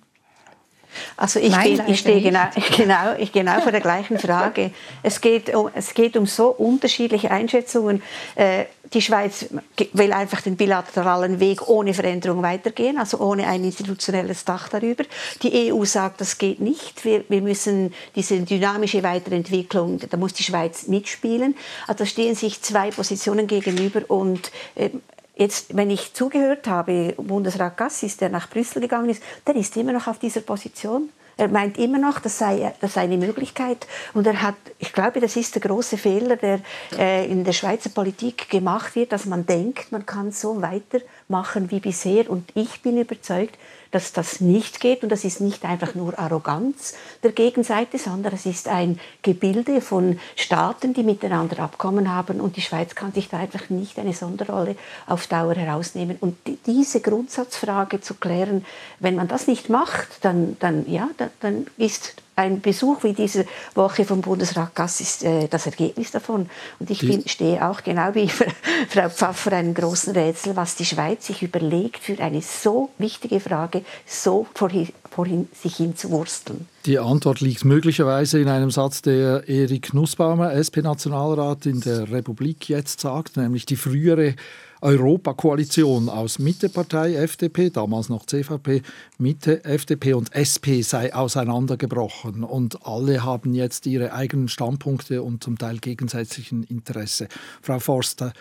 Also 1.16 1.40
ich, 1.40 1.52
Nein, 1.52 1.82
ich 1.88 2.00
stehe 2.00 2.22
genau, 2.22 2.46
genau, 2.78 3.16
ich 3.18 3.32
genau 3.32 3.60
vor 3.62 3.72
der 3.72 3.82
gleichen 3.82 4.20
Frage. 4.20 4.72
Es 5.04 5.22
geht 5.22 5.54
um, 5.54 5.70
es 5.74 5.94
geht 5.94 6.18
um 6.18 6.26
so 6.26 6.50
unterschiedliche 6.50 7.32
Einschätzungen. 7.32 8.02
Äh, 8.36 8.66
die 8.94 9.02
Schweiz 9.02 9.48
will 9.94 10.14
einfach 10.14 10.42
den 10.42 10.56
bilateralen 10.56 11.40
Weg 11.40 11.68
ohne 11.68 11.94
Veränderung 11.94 12.42
weitergehen, 12.42 12.98
also 12.98 13.20
ohne 13.20 13.48
ein 13.48 13.64
institutionelles 13.64 14.46
Dach 14.46 14.70
darüber. 14.70 15.04
Die 15.42 15.72
EU 15.72 15.84
sagt, 15.84 16.22
das 16.22 16.38
geht 16.38 16.62
nicht. 16.62 17.04
Wir, 17.04 17.24
wir 17.28 17.42
müssen 17.42 17.94
diese 18.16 18.40
dynamische 18.40 19.04
Weiterentwicklung, 19.04 20.00
da 20.10 20.18
muss 20.18 20.34
die 20.34 20.44
Schweiz 20.44 20.88
mitspielen. 20.88 21.56
Also 21.86 22.00
da 22.00 22.06
stehen 22.06 22.36
sich 22.36 22.62
zwei 22.62 22.92
Positionen 22.92 23.48
gegenüber 23.48 24.02
und 24.08 24.52
äh, 24.76 24.90
Jetzt, 25.38 25.78
wenn 25.78 25.92
ich 25.92 26.14
zugehört 26.14 26.68
habe, 26.68 27.14
Bundesrat 27.18 27.78
Gassis, 27.78 28.18
der 28.18 28.30
nach 28.30 28.50
Brüssel 28.50 28.82
gegangen 28.82 29.10
ist, 29.10 29.22
der 29.46 29.56
ist 29.56 29.78
immer 29.78 29.94
noch 29.94 30.08
auf 30.08 30.18
dieser 30.18 30.42
Position. 30.42 31.10
Er 31.38 31.48
meint 31.50 31.78
immer 31.78 32.00
noch, 32.00 32.20
das 32.20 32.40
sei, 32.40 32.74
das 32.82 32.96
sei 32.96 33.02
eine 33.02 33.18
Möglichkeit. 33.18 33.86
Und 34.16 34.26
er 34.26 34.42
hat, 34.42 34.56
ich 34.80 34.92
glaube, 34.92 35.20
das 35.20 35.36
ist 35.36 35.54
der 35.54 35.62
große 35.62 35.98
Fehler, 35.98 36.36
der 36.36 36.62
äh, 36.98 37.30
in 37.30 37.44
der 37.44 37.54
Schweizer 37.54 37.92
Politik 37.92 38.50
gemacht 38.50 38.96
wird, 38.96 39.12
dass 39.12 39.26
man 39.26 39.46
denkt, 39.46 39.92
man 39.92 40.08
kann 40.08 40.32
so 40.32 40.64
weitermachen 40.64 41.70
wie 41.70 41.80
bisher. 41.80 42.28
Und 42.32 42.50
ich 42.56 42.82
bin 42.82 42.98
überzeugt, 42.98 43.56
dass 43.92 44.14
das 44.14 44.42
nicht 44.42 44.80
geht. 44.80 45.04
Und 45.04 45.10
das 45.10 45.24
ist 45.24 45.42
nicht 45.42 45.66
einfach 45.66 45.96
nur 45.96 46.18
Arroganz 46.18 46.96
der 47.24 47.32
Gegenseite, 47.32 47.98
sondern 47.98 48.34
es 48.34 48.46
ist 48.46 48.68
ein 48.68 49.00
Gebilde 49.22 49.82
von 49.82 50.20
Staaten, 50.36 50.94
die 50.94 51.04
miteinander 51.04 51.60
Abkommen 51.60 52.14
haben. 52.14 52.42
Und 52.42 52.56
die 52.56 52.62
Schweiz 52.62 52.96
kann 52.96 53.14
sich 53.14 53.30
da 53.30 53.38
einfach 53.38 53.70
nicht 53.70 54.00
eine 54.00 54.14
Sonderrolle 54.14 54.76
auf 55.06 55.28
Dauer 55.28 55.56
herausnehmen. 55.56 56.18
Und 56.20 56.38
diese 56.66 57.02
Grundsatzfrage 57.02 58.02
zu 58.02 58.16
klären, 58.16 58.66
wenn 59.00 59.16
man 59.16 59.28
das 59.28 59.48
nicht 59.48 59.70
macht, 59.70 60.08
dann, 60.22 60.58
dann, 60.60 60.90
ja, 60.90 61.10
dann, 61.18 61.30
dann 61.40 61.68
ist 61.78 62.16
ein 62.38 62.62
Besuch 62.62 63.04
wie 63.04 63.14
diese 63.14 63.46
Woche 63.74 64.06
vom 64.06 64.22
Bundesrat 64.22 64.76
Gass 64.76 65.02
ist 65.02 65.24
äh, 65.24 65.48
das 65.48 65.66
Ergebnis 65.66 66.12
davon. 66.12 66.50
Und 66.80 66.90
ich 66.90 67.00
bin, 67.00 67.28
stehe 67.28 67.68
auch 67.68 67.84
genau 67.84 68.14
wie 68.14 68.30
Frau 68.90 69.10
Pfaff 69.10 69.38
vor 69.38 69.54
einem 69.54 69.74
großen 69.74 70.14
Rätsel, 70.14 70.56
was 70.56 70.76
die 70.76 70.86
Schweiz 70.86 71.28
sich 71.28 71.42
überlegt, 71.42 71.98
für 71.98 72.20
eine 72.20 72.42
so 72.42 72.90
wichtige 73.00 73.40
Frage 73.40 73.84
so 74.06 74.46
vorhin, 74.54 74.90
vorhin 75.10 75.50
sich 75.52 75.78
hinzuwursteln. 75.78 76.68
Die 76.86 77.00
Antwort 77.00 77.42
liegt 77.42 77.66
möglicherweise 77.66 78.40
in 78.40 78.48
einem 78.48 78.72
Satz, 78.72 79.02
der 79.02 79.50
Erik 79.50 79.94
Nussbaumer, 79.94 80.54
SP-Nationalrat 80.54 81.66
in 81.66 81.82
der 81.82 82.12
Republik, 82.12 82.70
jetzt 82.70 83.02
sagt, 83.02 83.36
nämlich 83.36 83.66
die 83.66 83.76
frühere 83.76 84.36
Europakoalition 84.82 86.10
aus 86.10 86.40
Mittepartei, 86.40 87.16
FDP, 87.16 87.70
damals 87.70 88.10
noch 88.10 88.26
CVP, 88.26 88.82
Mitte, 89.18 89.64
FDP 89.66 90.14
und 90.14 90.34
SP 90.36 90.82
sei 90.82 91.14
auseinandergebrochen 91.14 92.44
und 92.44 92.86
alle 92.86 93.24
haben 93.24 93.54
jetzt 93.54 93.86
ihre 93.86 94.14
eigenen 94.14 94.48
Standpunkte 94.48 95.24
und 95.24 95.44
zum 95.44 95.58
Teil 95.58 95.80
gegensätzlichen 95.80 96.64
Interesse. 96.64 97.28
Frau 97.62 97.80
Forster, 97.80 98.34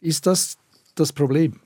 ist 0.00 0.26
das 0.26 0.58
das 0.94 1.12
Problem? 1.12 1.60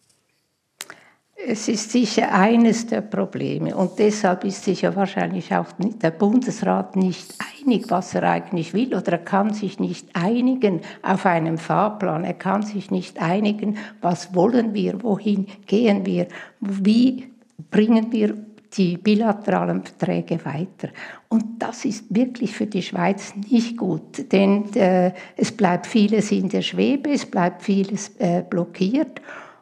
Es 1.44 1.66
ist 1.66 1.90
sicher 1.90 2.32
eines 2.32 2.86
der 2.86 3.00
Probleme 3.00 3.74
und 3.74 3.98
deshalb 3.98 4.44
ist 4.44 4.62
sich 4.64 4.82
ja 4.82 4.94
wahrscheinlich 4.94 5.52
auch 5.52 5.66
der 5.78 6.12
Bundesrat 6.12 6.94
nicht 6.94 7.34
einig, 7.64 7.90
was 7.90 8.14
er 8.14 8.24
eigentlich 8.24 8.74
will 8.74 8.94
oder 8.94 9.12
er 9.12 9.18
kann 9.18 9.52
sich 9.52 9.78
nicht 9.78 10.08
einigen 10.14 10.80
auf 11.02 11.26
einem 11.26 11.58
Fahrplan. 11.58 12.24
Er 12.24 12.34
kann 12.34 12.62
sich 12.62 12.90
nicht 12.90 13.20
einigen, 13.20 13.76
was 14.00 14.34
wollen 14.34 14.74
wir, 14.74 15.02
wohin 15.02 15.46
gehen 15.66 16.06
wir, 16.06 16.26
wie 16.60 17.30
bringen 17.70 18.12
wir 18.12 18.36
die 18.76 18.96
bilateralen 18.96 19.82
Verträge 19.82 20.44
weiter. 20.44 20.88
Und 21.28 21.44
das 21.58 21.84
ist 21.84 22.04
wirklich 22.08 22.52
für 22.52 22.66
die 22.66 22.82
Schweiz 22.82 23.34
nicht 23.50 23.76
gut, 23.76 24.32
denn 24.32 24.72
äh, 24.74 25.12
es 25.36 25.52
bleibt 25.52 25.86
vieles 25.86 26.32
in 26.32 26.48
der 26.48 26.62
Schwebe, 26.62 27.10
es 27.10 27.26
bleibt 27.26 27.62
vieles 27.62 28.12
äh, 28.18 28.42
blockiert. 28.48 29.20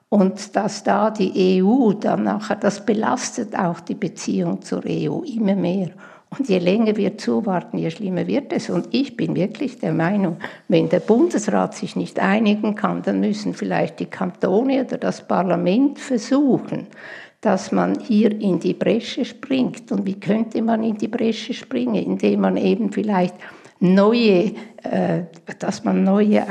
Und 0.08 0.56
dass 0.56 0.82
da 0.82 1.10
die 1.10 1.62
EU 1.62 1.92
dann 1.92 2.24
nachher, 2.24 2.56
das 2.56 2.84
belastet 2.84 3.56
auch 3.56 3.78
die 3.78 3.94
Beziehung 3.94 4.60
zur 4.60 4.82
EU 4.84 5.22
immer 5.22 5.54
mehr. 5.54 5.90
Und 6.30 6.48
je 6.48 6.58
länger 6.58 6.96
wir 6.96 7.18
zuwarten, 7.18 7.78
je 7.78 7.90
schlimmer 7.90 8.26
wird 8.26 8.52
es. 8.52 8.70
Und 8.70 8.88
ich 8.92 9.16
bin 9.16 9.34
wirklich 9.34 9.78
der 9.78 9.92
Meinung, 9.92 10.36
wenn 10.68 10.88
der 10.88 11.00
Bundesrat 11.00 11.74
sich 11.74 11.96
nicht 11.96 12.20
einigen 12.20 12.76
kann, 12.76 13.02
dann 13.02 13.18
müssen 13.18 13.52
vielleicht 13.52 13.98
die 13.98 14.06
Kantone 14.06 14.84
oder 14.84 14.96
das 14.96 15.26
Parlament 15.26 15.98
versuchen, 15.98 16.86
dass 17.40 17.72
man 17.72 17.98
hier 17.98 18.30
in 18.30 18.60
die 18.60 18.74
Bresche 18.74 19.24
springt. 19.24 19.90
Und 19.90 20.06
wie 20.06 20.20
könnte 20.20 20.62
man 20.62 20.84
in 20.84 20.96
die 20.96 21.08
Bresche 21.08 21.52
springen? 21.52 21.96
Indem 21.96 22.42
man 22.42 22.56
eben 22.56 22.92
vielleicht 22.92 23.34
neue, 23.80 24.52
äh, 24.84 25.22
dass 25.58 25.82
man 25.82 26.04
neue 26.04 26.46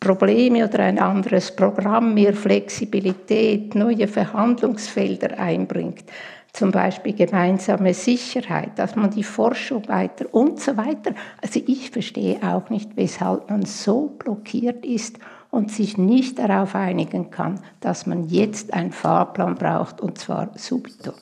Probleme 0.00 0.66
oder 0.66 0.80
ein 0.80 0.98
anderes 0.98 1.54
Programm, 1.54 2.14
mehr 2.14 2.32
Flexibilität, 2.32 3.74
neue 3.74 4.08
Verhandlungsfelder 4.08 5.38
einbringt, 5.38 6.04
zum 6.52 6.70
Beispiel 6.70 7.14
gemeinsame 7.14 7.94
Sicherheit, 7.94 8.78
dass 8.78 8.96
man 8.96 9.10
die 9.10 9.22
Forschung 9.22 9.86
weiter 9.88 10.26
und 10.32 10.60
so 10.60 10.76
weiter. 10.76 11.14
Also 11.40 11.60
ich 11.66 11.90
verstehe 11.90 12.42
auch 12.42 12.70
nicht, 12.70 12.96
weshalb 12.96 13.50
man 13.50 13.64
so 13.64 14.08
blockiert 14.18 14.84
ist 14.84 15.18
und 15.50 15.70
sich 15.70 15.98
nicht 15.98 16.38
darauf 16.38 16.74
einigen 16.74 17.30
kann, 17.30 17.60
dass 17.80 18.06
man 18.06 18.28
jetzt 18.28 18.72
einen 18.72 18.92
Fahrplan 18.92 19.56
braucht 19.56 20.00
und 20.00 20.18
zwar 20.18 20.50
subito. 20.56 21.12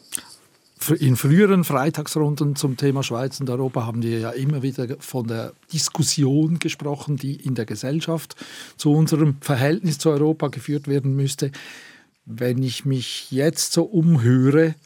In 1.00 1.16
früheren 1.16 1.64
Freitagsrunden 1.64 2.56
zum 2.56 2.76
Thema 2.76 3.02
Schweiz 3.02 3.40
und 3.40 3.50
Europa 3.50 3.84
haben 3.84 4.02
wir 4.02 4.20
ja 4.20 4.30
immer 4.30 4.62
wieder 4.62 4.86
von 5.00 5.26
der 5.26 5.52
Diskussion 5.72 6.58
gesprochen, 6.60 7.16
die 7.16 7.34
in 7.34 7.54
der 7.54 7.66
Gesellschaft 7.66 8.36
zu 8.76 8.92
unserem 8.92 9.36
Verhältnis 9.40 9.98
zu 9.98 10.08
Europa 10.10 10.48
geführt 10.48 10.88
werden 10.88 11.14
müsste. 11.14 11.50
Wenn 12.24 12.62
ich 12.62 12.84
mich 12.84 13.30
jetzt 13.30 13.72
so 13.72 13.82
umhöre, 13.82 14.76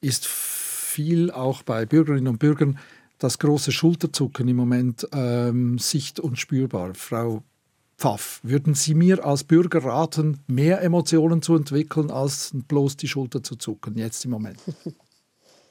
ist 0.00 0.26
viel 0.26 1.30
auch 1.30 1.62
bei 1.62 1.86
Bürgerinnen 1.86 2.28
und 2.28 2.38
Bürgern 2.38 2.78
das 3.18 3.38
große 3.38 3.72
Schulterzucken 3.72 4.46
im 4.48 4.56
Moment 4.56 5.08
ähm, 5.12 5.78
sicht- 5.78 6.20
und 6.20 6.38
spürbar. 6.38 6.94
Frau 6.94 7.42
Pfaff, 7.98 8.40
würden 8.42 8.74
Sie 8.74 8.94
mir 8.94 9.24
als 9.24 9.44
Bürger 9.44 9.82
raten, 9.82 10.40
mehr 10.46 10.82
Emotionen 10.82 11.40
zu 11.40 11.56
entwickeln, 11.56 12.10
als 12.10 12.50
bloß 12.52 12.98
die 12.98 13.08
Schulter 13.08 13.42
zu 13.42 13.56
zucken, 13.56 13.96
jetzt 13.96 14.24
im 14.26 14.32
Moment? 14.32 14.58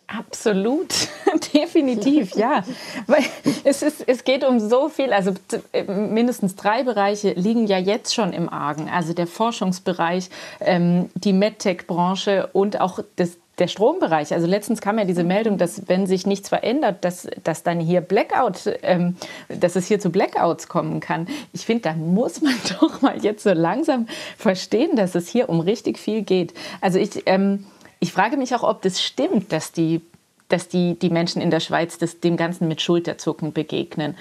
Absolut, 0.08 0.94
definitiv, 1.54 2.36
ja. 2.36 2.64
Weil 3.08 3.24
es, 3.64 3.82
ist, 3.82 4.08
es 4.08 4.24
geht 4.24 4.44
um 4.44 4.60
so 4.60 4.88
viel, 4.88 5.12
also 5.12 5.34
äh, 5.72 5.84
mindestens 5.84 6.56
drei 6.56 6.84
Bereiche 6.84 7.34
liegen 7.34 7.66
ja 7.66 7.80
jetzt 7.80 8.14
schon 8.14 8.32
im 8.32 8.48
Argen. 8.48 8.88
Also 8.88 9.14
der 9.14 9.26
Forschungsbereich, 9.26 10.30
ähm, 10.60 11.10
die 11.16 11.34
MedTech-Branche 11.34 12.50
und 12.54 12.80
auch 12.80 13.00
das, 13.16 13.38
der 13.58 13.68
Strombereich. 13.68 14.34
Also 14.34 14.48
letztens 14.48 14.82
kam 14.82 15.00
ja 15.00 15.06
diese 15.06 15.24
Meldung, 15.24 15.58
dass 15.58 15.88
wenn 15.88 16.08
sich 16.08 16.26
nichts 16.26 16.50
verändert, 16.50 17.04
dass, 17.06 17.28
dass 17.44 17.64
dann 17.64 17.80
hier 17.80 18.02
Blackout, 18.02 18.78
ähm, 18.82 19.16
dass 19.48 19.76
es 19.76 19.88
hier 19.88 20.00
zu 20.00 20.10
Blackouts 20.10 20.68
kommen 20.68 21.00
kann. 21.00 21.28
Ich 21.54 21.66
finde, 21.66 21.84
da 21.84 21.94
muss 21.94 22.42
man 22.42 22.56
doch 22.80 23.02
mal 23.02 23.24
jetzt 23.24 23.44
so 23.44 23.52
langsam 23.52 24.08
verstehen, 24.38 24.96
dass 24.96 25.16
es 25.16 25.28
hier 25.28 25.50
um 25.50 25.60
richtig 25.60 26.00
viel 26.00 26.24
geht. 26.24 26.54
Also 26.82 27.00
ich, 27.00 27.24
ähm, 27.26 27.66
ich 28.00 28.12
frage 28.12 28.38
mich 28.38 28.54
auch, 28.56 28.64
ob 28.64 28.82
das 28.82 29.02
stimmt, 29.02 29.52
dass 29.52 29.72
die 29.72 30.02
dass 30.48 30.68
die, 30.68 30.94
die 31.00 31.10
Menschen 31.10 31.42
in 31.42 31.50
der 31.50 31.60
Schweiz 31.60 31.98
das, 31.98 32.20
dem 32.20 32.38
Ganzen 32.38 32.68
mit 32.68 32.80
Schulterzucken 32.80 33.52
begegnen. 33.52 34.16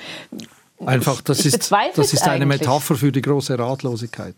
Einfach, 0.85 1.20
das, 1.20 1.40
ich, 1.40 1.49
ich 1.49 1.55
ist, 1.55 1.70
das 1.70 2.12
ist 2.14 2.23
eine 2.23 2.44
eigentlich. 2.44 2.61
Metapher 2.61 2.94
für 2.94 3.12
die 3.12 3.20
große 3.20 3.59
Ratlosigkeit. 3.59 4.35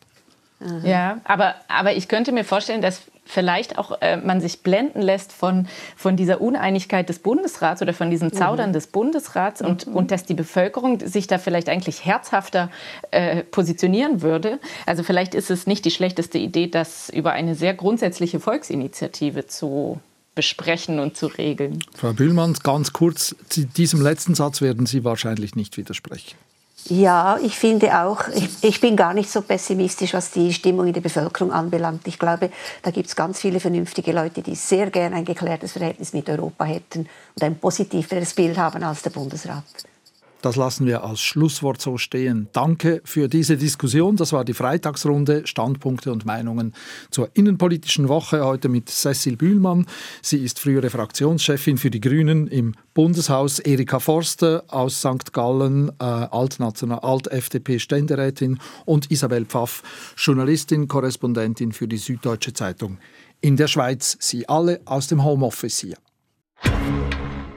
Ja, 0.83 1.21
aber, 1.25 1.55
aber 1.69 1.95
ich 1.95 2.09
könnte 2.09 2.33
mir 2.33 2.45
vorstellen, 2.45 2.81
dass 2.81 3.03
vielleicht 3.27 3.77
auch 3.77 4.01
äh, 4.01 4.17
man 4.17 4.41
sich 4.41 4.63
blenden 4.63 5.03
lässt 5.03 5.33
von, 5.33 5.67
von 5.97 6.17
dieser 6.17 6.41
Uneinigkeit 6.41 7.09
des 7.09 7.19
Bundesrats 7.19 7.83
oder 7.83 7.93
von 7.93 8.11
diesem 8.11 8.33
Zaudern 8.33 8.71
mhm. 8.71 8.75
des 8.75 8.87
Bundesrats 8.87 9.61
und, 9.61 9.87
mhm. 9.87 9.95
und 9.95 10.11
dass 10.11 10.25
die 10.25 10.35
Bevölkerung 10.35 11.01
sich 11.01 11.27
da 11.27 11.39
vielleicht 11.39 11.69
eigentlich 11.69 12.05
herzhafter 12.05 12.71
äh, 13.11 13.43
positionieren 13.43 14.23
würde. 14.23 14.59
Also 14.87 15.03
vielleicht 15.03 15.35
ist 15.35 15.51
es 15.51 15.67
nicht 15.67 15.85
die 15.85 15.91
schlechteste 15.91 16.39
Idee, 16.39 16.69
das 16.69 17.11
über 17.11 17.33
eine 17.33 17.55
sehr 17.55 17.75
grundsätzliche 17.75 18.41
Volksinitiative 18.41 19.47
zu 19.47 20.01
besprechen 20.35 21.01
und 21.01 21.17
zu 21.17 21.27
regeln. 21.27 21.81
Frau 21.95 22.13
Bühlmann, 22.13 22.55
ganz 22.63 22.93
kurz, 22.93 23.35
diesem 23.77 24.03
letzten 24.03 24.35
Satz 24.35 24.61
werden 24.61 24.87
Sie 24.87 25.03
wahrscheinlich 25.03 25.57
nicht 25.57 25.77
widersprechen. 25.77 26.37
Ja, 26.89 27.37
ich 27.43 27.59
finde 27.59 28.01
auch, 28.01 28.29
ich, 28.29 28.63
ich, 28.63 28.81
bin 28.81 28.97
gar 28.97 29.13
nicht 29.13 29.29
so 29.29 29.43
pessimistisch, 29.43 30.15
was 30.15 30.31
die 30.31 30.53
Stimmung 30.53 30.87
in 30.87 30.93
der 30.93 31.01
Bevölkerung 31.01 31.53
anbelangt. 31.53 32.07
Ich 32.07 32.19
glaube, 32.19 32.51
da 32.83 32.93
gibt 32.93 33.09
es 33.09 33.17
ganz 33.17 33.41
viele 33.41 33.59
vernünftige 33.59 34.13
Leute, 34.13 34.41
die 34.41 34.55
sehr 34.55 34.91
gerne 34.91 35.17
ein 35.17 35.25
geklärtes 35.25 35.73
Verhältnis 35.73 36.13
mit 36.13 36.29
Europa 36.29 36.65
hätten 36.65 37.09
und 37.35 37.43
ein 37.43 37.59
positiveres 37.59 38.35
Bild 38.35 38.57
haben 38.57 38.85
als 38.85 39.03
der 39.03 39.11
Bundesrat. 39.11 39.65
Das 40.47 40.55
lassen 40.55 40.87
wir 40.87 41.03
als 41.03 41.21
Schlusswort 41.21 41.81
so 41.81 41.99
stehen. 41.99 42.49
Danke 42.53 43.01
für 43.03 43.27
diese 43.27 43.57
Diskussion. 43.57 44.15
Das 44.15 44.33
war 44.33 44.45
die 44.45 44.55
Freitagsrunde 44.55 45.45
Standpunkte 45.45 46.13
und 46.13 46.25
Meinungen 46.25 46.73
zur 47.11 47.31
innenpolitischen 47.35 48.09
Woche 48.09 48.45
heute 48.45 48.69
mit 48.69 48.89
Cecil 48.89 49.37
Bühlmann. 49.37 49.87
Sie 50.23 50.39
ist 50.39 50.61
frühere 50.61 50.89
Fraktionschefin 50.89 51.79
für 51.79 51.91
die 51.91 52.01
Grünen 52.01 52.47
im 52.47 52.77
Bundeshaus. 52.95 53.59
Erika 53.59 53.99
Forster 53.99 54.63
aus 54.69 55.01
St. 55.01 55.33
Gallen, 55.33 55.91
äh, 55.99 56.05
Alt-FDP-Ständerätin 56.05 58.53
Alt 58.53 58.61
und 58.85 59.11
Isabel 59.11 59.47
Pfaff, 59.47 59.83
Journalistin, 60.17 60.87
Korrespondentin 60.87 61.73
für 61.73 61.89
die 61.89 61.99
Süddeutsche 61.99 62.53
Zeitung 62.53 62.99
in 63.41 63.57
der 63.57 63.67
Schweiz. 63.67 64.17
Sie 64.21 64.49
alle 64.49 64.81
aus 64.85 65.09
dem 65.09 65.25
Homeoffice 65.25 65.81
hier. 65.81 65.97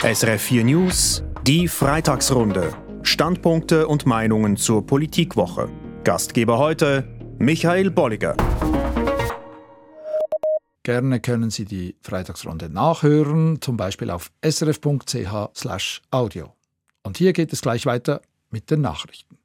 SRF 0.02 0.42
4 0.42 0.64
News 0.64 1.26
die 1.46 1.68
Freitagsrunde. 1.68 2.74
Standpunkte 3.04 3.86
und 3.86 4.06
Meinungen 4.06 4.56
zur 4.56 4.86
Politikwoche. 4.86 5.68
Gastgeber 6.06 6.58
heute 6.58 7.06
Michael 7.38 7.92
Bolliger. 7.92 8.38
Gerne 10.84 11.20
können 11.20 11.50
Sie 11.50 11.66
die 11.66 11.98
Freitagsrunde 12.02 12.70
nachhören, 12.70 13.60
zum 13.62 13.76
Beispiel 13.76 14.10
auf 14.10 14.32
srf.ch/audio. 14.42 14.94
Und 17.04 17.18
hier 17.18 17.34
geht 17.34 17.52
es 17.52 17.60
gleich 17.60 17.86
weiter 17.86 18.22
mit 18.52 18.72
den 18.72 18.80
Nachrichten. 18.80 19.39